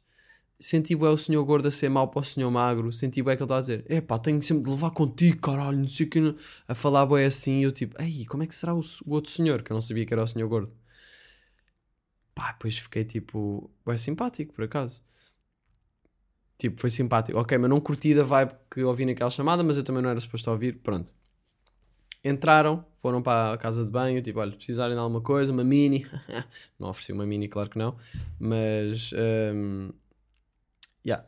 [0.62, 2.94] Senti bué o senhor gordo a ser mau para o senhor magro.
[2.94, 5.80] Senti bué que ele estava a dizer: É pá, tenho sempre de levar contigo, caralho,
[5.80, 6.36] não sei o que.
[6.68, 7.62] A falar bué assim.
[7.62, 9.64] E eu tipo: Ei, como é que será o, o outro senhor?
[9.64, 10.72] Que eu não sabia que era o senhor gordo.
[12.36, 15.02] Pá, depois fiquei tipo: Bué simpático, por acaso.
[16.60, 17.40] Tipo, foi simpático.
[17.40, 20.20] Ok, mas não curti da vibe que ouvi naquela chamada, mas eu também não era
[20.22, 20.78] suposto a ouvir.
[20.84, 21.12] Pronto.
[22.24, 26.06] Entraram, foram para a casa de banho, tipo, olha, precisarem de alguma coisa, uma mini.
[26.78, 27.98] não ofereci uma mini, claro que não.
[28.40, 29.12] Mas.
[29.12, 29.92] hum,
[31.06, 31.26] yeah.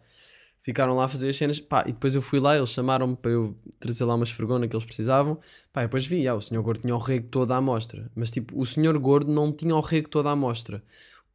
[0.59, 3.31] Ficaram lá a fazer as cenas, pá, e depois eu fui lá, eles chamaram-me para
[3.31, 5.37] eu trazer lá umas esfregona que eles precisavam,
[5.73, 8.31] pá, e depois vi, ah, o senhor gordo tinha o rego todo à amostra, mas
[8.31, 10.81] tipo, o senhor gordo não tinha o rego todo à amostra,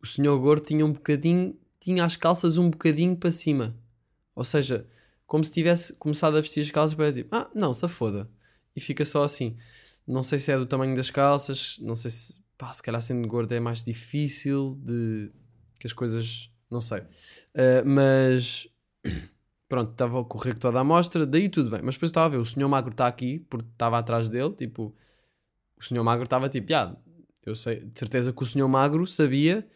[0.02, 3.76] o senhor gordo tinha um bocadinho, tinha as calças um bocadinho para cima,
[4.34, 4.86] ou seja,
[5.26, 8.30] como se tivesse começado a vestir as calças para tipo, ah, não, se foda,
[8.74, 9.58] e fica só assim,
[10.06, 13.28] não sei se é do tamanho das calças, não sei se, pá, se calhar sendo
[13.28, 15.30] gordo é mais difícil de,
[15.78, 17.02] que as coisas, não sei,
[17.54, 18.68] Uh, mas
[19.68, 21.80] pronto, estava a correr toda a amostra, daí tudo bem.
[21.82, 24.94] Mas depois estava a ver, o senhor magro está aqui, porque estava atrás dele, tipo,
[25.76, 26.96] o senhor magro estava tipo, ah,
[27.44, 29.66] eu sei, de certeza que o senhor magro sabia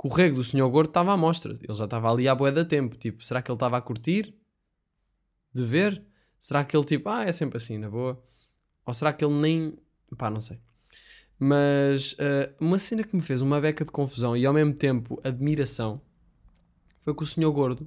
[0.00, 1.58] que o rego do senhor gordo estava à mostra.
[1.62, 4.34] Ele já estava ali à boia da tempo, tipo, será que ele estava a curtir?
[5.52, 6.04] De ver?
[6.38, 8.22] Será que ele tipo, ah, é sempre assim, na boa?
[8.86, 9.78] Ou será que ele nem,
[10.16, 10.60] pá, não sei.
[11.38, 15.20] Mas uh, uma cena que me fez uma beca de confusão e ao mesmo tempo
[15.24, 16.00] admiração
[17.04, 17.86] foi que o senhor gordo,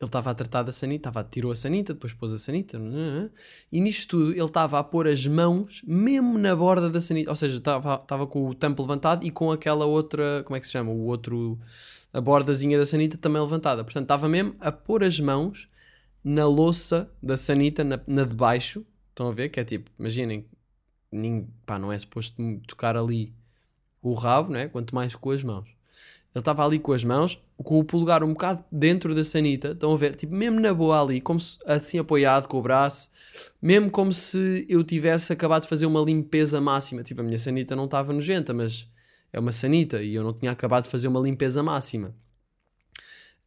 [0.00, 2.80] ele estava a tratar da sanita, tirou a sanita, depois pôs a sanita,
[3.70, 7.36] e nisto tudo ele estava a pôr as mãos mesmo na borda da sanita, ou
[7.36, 10.90] seja, estava, com o tampo levantado e com aquela outra, como é que se chama?
[10.92, 11.58] O outro,
[12.12, 13.82] a bordazinha da sanita também levantada.
[13.82, 15.68] Portanto, estava mesmo a pôr as mãos
[16.22, 19.48] na louça da sanita, na, na de baixo, estão a ver?
[19.48, 20.46] Que é tipo, imaginem,
[21.10, 23.34] nin- pá, não é suposto tocar ali
[24.00, 24.68] o rabo, né?
[24.68, 25.68] quanto mais com as mãos.
[26.34, 29.92] Ele estava ali com as mãos, com o polegar um bocado dentro da sanita, estão
[29.92, 30.14] a ver?
[30.14, 33.10] Tipo, mesmo na boa ali, como se, assim apoiado com o braço,
[33.60, 37.02] mesmo como se eu tivesse acabado de fazer uma limpeza máxima.
[37.02, 38.86] Tipo, a minha sanita não estava nojenta, mas
[39.32, 42.14] é uma sanita e eu não tinha acabado de fazer uma limpeza máxima.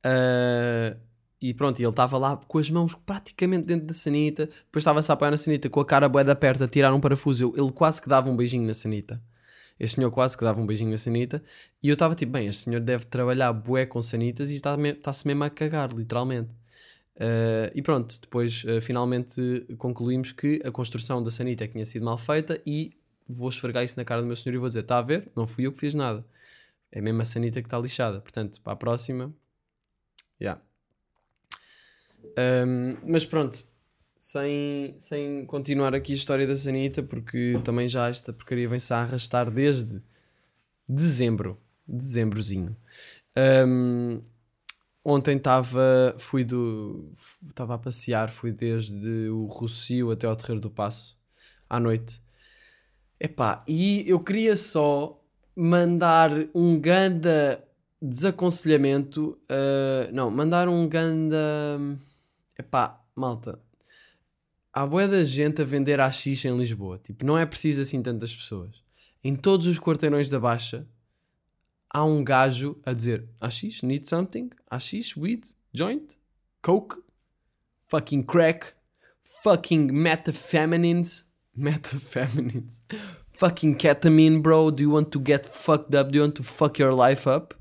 [0.03, 0.95] Ah,
[1.41, 5.13] e pronto, ele estava lá com as mãos praticamente dentro da sanita, depois estava-se a
[5.13, 7.43] apoiar na sanita com a cara bué da perto a tirar um parafuso.
[7.43, 9.21] Eu- ele quase que dava um beijinho na sanita.
[9.81, 11.41] Este senhor quase que dava um beijinho na sanita.
[11.81, 14.91] E eu estava tipo, bem, este senhor deve trabalhar bué com sanitas e está me-
[14.91, 16.51] está-se mesmo a cagar, literalmente.
[17.19, 22.05] Ah, e pronto, depois ah, finalmente concluímos que a construção da sanita é tinha sido
[22.05, 22.93] mal feita e
[23.27, 25.31] vou esfregar isso na cara do meu senhor e vou dizer: está a ver?
[25.35, 26.25] Não fui eu que fiz nada.
[26.91, 28.21] É mesmo a sanita que está lixada.
[28.21, 29.33] Portanto, para a próxima.
[30.41, 30.61] Yeah.
[32.37, 33.65] Um, mas pronto,
[34.21, 38.99] sem, sem continuar aqui a história da Sanita, porque também já esta porcaria vem-se a
[38.99, 39.99] arrastar desde
[40.87, 41.59] dezembro.
[41.87, 42.77] Dezembrozinho.
[43.35, 44.21] Um,
[45.03, 46.15] ontem estava.
[46.19, 47.11] Fui do.
[47.47, 51.17] Estava a passear, fui desde o Rocio até ao Terreiro do Passo
[51.67, 52.21] à noite.
[53.19, 55.19] Epá, e eu queria só
[55.55, 57.67] mandar um ganda
[57.99, 59.39] desaconselhamento.
[59.49, 61.37] uh, não, mandar um ganda.
[62.57, 63.59] Epá, malta.
[64.73, 66.97] Há bué da gente a vender AX em Lisboa.
[66.97, 68.81] Tipo, não é preciso assim tantas pessoas.
[69.23, 70.87] Em todos os quarteirões da Baixa
[71.93, 74.49] há um gajo a dizer AX, need something?
[74.69, 75.43] AX, weed,
[75.73, 76.15] joint,
[76.61, 76.97] coke,
[77.87, 78.73] fucking crack,
[79.43, 82.81] fucking metafeminines, metafeminines,
[83.29, 84.71] fucking ketamine, bro.
[84.71, 86.11] Do you want to get fucked up?
[86.11, 87.53] Do you want to fuck your life up?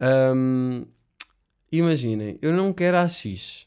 [0.00, 0.86] Um,
[1.70, 3.66] imaginem, eu não quero AX.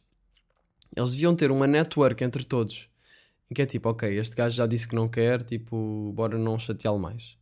[0.97, 2.89] Eles deviam ter uma network entre todos.
[3.51, 6.57] Em que é tipo, ok, este gajo já disse que não quer, tipo, bora não
[6.57, 7.37] chateá-lo mais.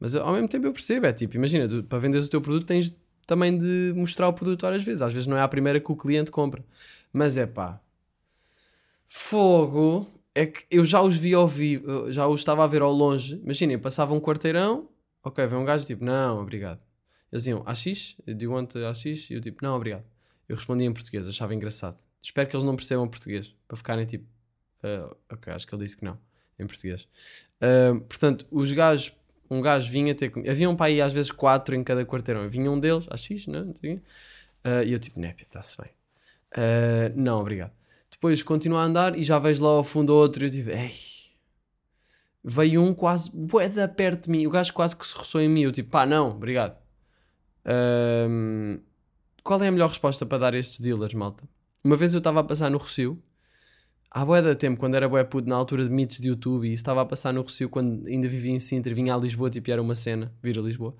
[0.00, 2.66] Mas ao mesmo tempo eu percebo, é tipo, imagina, tu, para venderes o teu produto
[2.66, 5.02] tens também de mostrar o produto várias vezes.
[5.02, 6.64] Às vezes não é a primeira que o cliente compra.
[7.12, 7.80] Mas é pá,
[9.06, 12.92] fogo, é que eu já os vi ao vivo, já os estava a ver ao
[12.92, 13.36] longe.
[13.44, 14.88] Imaginem, passava um quarteirão,
[15.22, 16.80] ok, vem um gajo tipo, não, obrigado.
[17.30, 18.16] Eles diziam, AX?
[18.26, 19.30] Do you want AX?
[19.30, 20.04] E eu tipo, não, obrigado.
[20.48, 22.05] Eu respondia em português, achava engraçado.
[22.26, 24.26] Espero que eles não percebam português, para ficarem tipo,
[24.82, 26.18] "Ah, ok, acho que ele disse que não,
[26.58, 27.06] em português.
[27.60, 29.12] Ah, portanto, os gajos,
[29.48, 32.68] um gajo vinha ter comigo, havia um pai às vezes quatro em cada quarteirão, vinha
[32.68, 34.02] um deles, AX, não, não sei o quê.
[34.64, 35.90] Ah, e eu tipo, népia, está-se bem.
[36.56, 37.70] Ah, não, obrigado.
[38.10, 40.90] Depois continuo a andar e já vejo lá ao fundo outro e eu tipo, ei.
[42.42, 45.48] Veio um quase bué da perto de mim, o gajo quase que se roçou em
[45.48, 46.76] mim, eu tipo, pá, não, obrigado.
[49.44, 51.48] Qual é a melhor resposta para dar a estes dealers, malta?
[51.86, 53.16] Uma vez eu estava a passar no Rocio,
[54.10, 56.72] há bué da tempo, quando era bué puto, na altura de mitos de YouTube, e
[56.72, 59.80] estava a passar no Rocio quando ainda vivia em Sintra, vinha a Lisboa, tipo, era
[59.80, 60.96] uma cena, vir a Lisboa.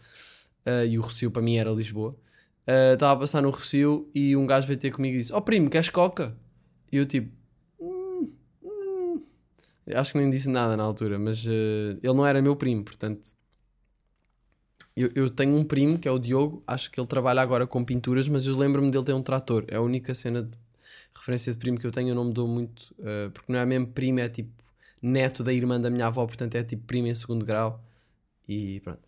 [0.65, 2.17] Ah, e o Rocio para mim era Lisboa.
[2.65, 5.41] Ah, Estava a passar no Rocio e um gajo veio ter comigo e disse, ó
[5.41, 6.37] primo, queres coca?
[6.93, 7.33] E eu tipo,
[7.81, 8.33] "Hum,
[8.63, 9.23] hum."
[9.93, 13.31] acho que nem disse nada na altura, mas eh, ele não era meu primo, portanto
[14.97, 17.85] eu, eu tenho um primo que é o Diogo, acho que ele trabalha agora com
[17.85, 19.65] pinturas, mas eu lembro-me dele ter um trator.
[19.69, 20.57] É a única cena de
[21.19, 23.67] referência de primo que eu tenho, eu não me dou muito, eh, porque não é
[23.67, 24.51] mesmo primo, é tipo
[25.03, 27.83] neto da irmã da minha avó, portanto é tipo primo em segundo grau.
[28.49, 29.01] E pronto.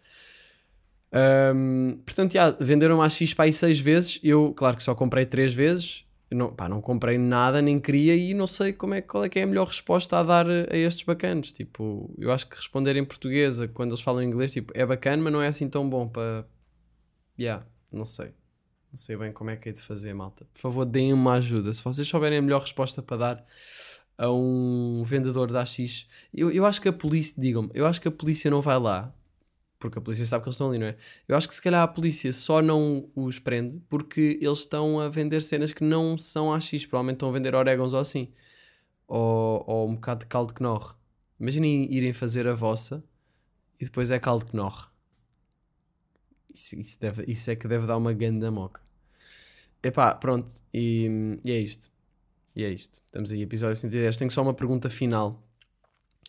[1.12, 4.20] Ahm, portanto, já, venderam a X para aí seis vezes.
[4.22, 6.04] Eu, claro que só comprei três vezes.
[6.30, 9.38] Não, pá, não comprei nada, nem queria e não sei como é, qual é que
[9.38, 11.52] é a melhor resposta a dar a a estes bacanos.
[11.52, 15.32] Tipo, eu acho que responder em português, quando eles falam inglês, tipo, é bacana, mas
[15.32, 16.46] não é assim tão bom para.
[17.38, 18.32] Yeah, não sei.
[18.90, 20.46] Não sei bem como é que é de fazer, malta.
[20.54, 21.72] Por favor, deem uma ajuda.
[21.72, 23.46] Se vocês souberem a melhor resposta para dar
[24.16, 28.08] a um vendedor da AX, eu, eu acho que a polícia, digam-me, eu acho que
[28.08, 29.14] a polícia não vai lá,
[29.78, 30.96] porque a polícia sabe que eles estão ali, não é?
[31.28, 35.08] Eu acho que se calhar a polícia só não os prende porque eles estão a
[35.08, 38.32] vender cenas que não são AX, provavelmente estão a vender orégãos ou assim,
[39.06, 40.94] ou, ou um bocado de caldo que norre.
[41.38, 43.04] Imaginem irem fazer a vossa
[43.80, 44.86] e depois é caldo que norre.
[46.52, 48.80] Isso, isso, deve, isso é que deve dar uma ganda moca.
[49.82, 51.90] Epá, pronto, e, e é isto.
[52.54, 53.00] E é isto.
[53.06, 54.16] Estamos aí, episódio 110.
[54.16, 55.42] Tenho só uma pergunta final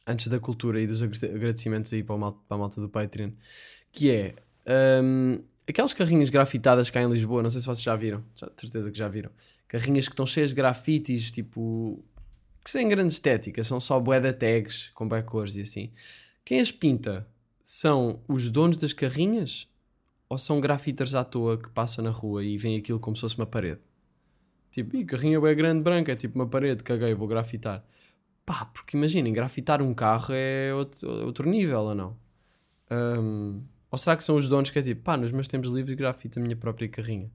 [0.05, 2.89] antes da cultura e dos agra- agradecimentos aí para, o mal- para a malta do
[2.89, 3.31] Patreon,
[3.91, 4.35] que é
[5.03, 8.59] hum, aquelas carrinhas grafitadas cá em Lisboa, não sei se vocês já viram, já, de
[8.61, 9.31] certeza que já viram.
[9.67, 12.03] Carrinhas que estão cheias de grafites, tipo,
[12.63, 15.91] que sem grande estética, são só de tags com bué cores e assim.
[16.43, 17.27] Quem as pinta
[17.61, 19.67] são os donos das carrinhas
[20.29, 23.35] ou são grafiters à toa que passam na rua e veem aquilo como se fosse
[23.35, 23.81] uma parede?
[24.71, 27.83] Tipo, Ih, carrinha bem grande branca, é tipo uma parede, caguei, vou grafitar.
[28.45, 32.17] Pá, porque imaginem, grafitar um carro é outro, outro nível ou não?
[32.91, 35.95] Hum, ou será que são os donos que é tipo, pá, nos meus tempos livres
[35.95, 37.31] grafito a minha própria carrinha?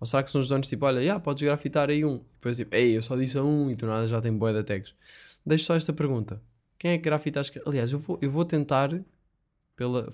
[0.00, 2.16] Ou será que são os donos tipo, olha, já, podes grafitar aí um.
[2.16, 4.62] E depois tipo, ei, eu só disse a um e tu nada já tem de
[4.64, 4.94] tags.
[5.44, 6.42] Deixo só esta pergunta.
[6.78, 7.50] Quem é que grafita as...
[7.66, 8.90] Aliás, eu vou, eu vou tentar,
[9.76, 10.08] pela,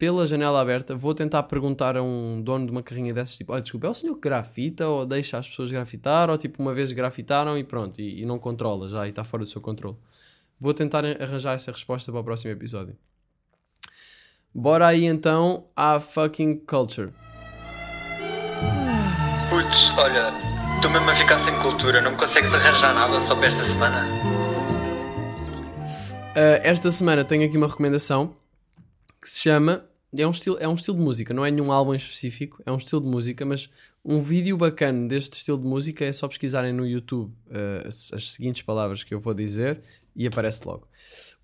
[0.00, 3.60] pela janela aberta, vou tentar perguntar a um dono de uma carrinha dessas, tipo, olha,
[3.60, 6.90] desculpa, é o senhor que grafita ou deixa as pessoas grafitar ou tipo, uma vez
[6.90, 9.98] grafitaram e pronto, e, e não controla já e está fora do seu controle.
[10.58, 12.96] Vou tentar arranjar essa resposta para o próximo episódio.
[14.54, 17.12] Bora aí então à fucking culture.
[19.50, 20.32] Putz, olha,
[20.76, 24.06] estou mesmo a ficar sem cultura, não me consegues arranjar nada só para esta semana?
[26.30, 28.34] Uh, esta semana tenho aqui uma recomendação
[29.20, 29.89] que se chama.
[30.16, 32.76] É um, estilo, é um estilo de música, não é nenhum álbum específico, é um
[32.76, 33.70] estilo de música, mas
[34.04, 38.32] um vídeo bacana deste estilo de música é só pesquisarem no YouTube uh, as, as
[38.32, 39.80] seguintes palavras que eu vou dizer
[40.16, 40.88] e aparece logo.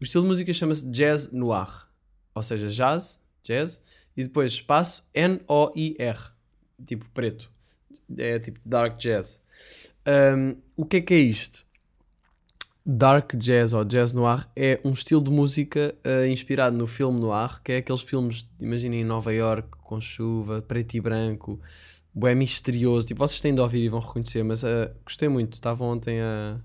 [0.01, 1.89] O estilo de música chama-se Jazz Noir,
[2.35, 3.81] ou seja, jazz, jazz,
[4.17, 6.19] e depois espaço N-O-I-R,
[6.85, 7.51] tipo preto,
[8.19, 9.41] é tipo dark jazz.
[10.07, 11.66] Um, o que é que é isto?
[12.89, 17.61] Dark Jazz ou Jazz Noir é um estilo de música eh, inspirado no filme noir,
[17.63, 21.61] que é aqueles filmes, imaginem, em Nova York, com chuva, preto e branco,
[22.25, 23.09] é misterioso.
[23.09, 25.55] Tipo, vocês têm de ouvir e vão reconhecer, mas eh, gostei muito.
[25.55, 26.61] Estava ontem a.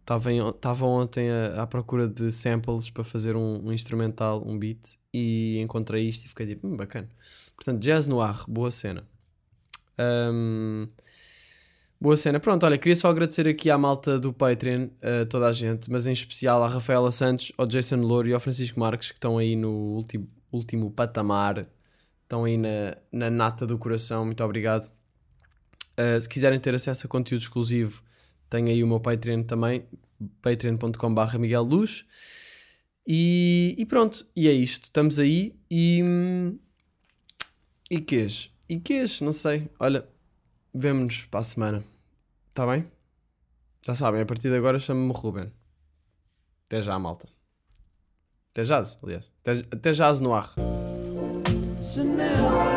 [0.00, 1.28] Estava, em- estava ontem
[1.58, 6.28] à procura de samples para fazer um, um instrumental, um beat, e encontrei isto e
[6.28, 7.08] fiquei tipo, hum, bacana.
[7.56, 9.04] Portanto, Jazz Noir, boa cena.
[9.98, 10.88] Ahm,
[11.98, 12.38] Boa cena.
[12.38, 16.06] Pronto, olha, queria só agradecer aqui à malta do Patreon, a toda a gente, mas
[16.06, 19.56] em especial à Rafaela Santos, ao Jason Louro e ao Francisco Marques, que estão aí
[19.56, 21.66] no último, último patamar,
[22.22, 24.26] estão aí na, na nata do coração.
[24.26, 24.90] Muito obrigado.
[25.98, 28.02] Uh, se quiserem ter acesso a conteúdo exclusivo,
[28.50, 29.86] tem aí o meu Patreon também,
[30.42, 32.04] patreon.com.br Miguel Luz.
[33.06, 34.84] E, e pronto, e é isto.
[34.84, 36.02] Estamos aí e.
[36.04, 36.58] hum,
[37.90, 38.50] E quês?
[38.68, 39.20] E quês?
[39.22, 39.70] Não sei.
[39.78, 40.06] Olha,
[40.76, 41.84] vemo-nos para a semana.
[42.48, 42.86] Está bem?
[43.84, 45.50] Já sabem, a partir de agora chamo-me Ruben.
[46.66, 47.28] Até já, malta.
[48.50, 49.24] Até já, aliás.
[49.40, 50.52] Até, até já no ar.
[51.82, 52.75] Janela.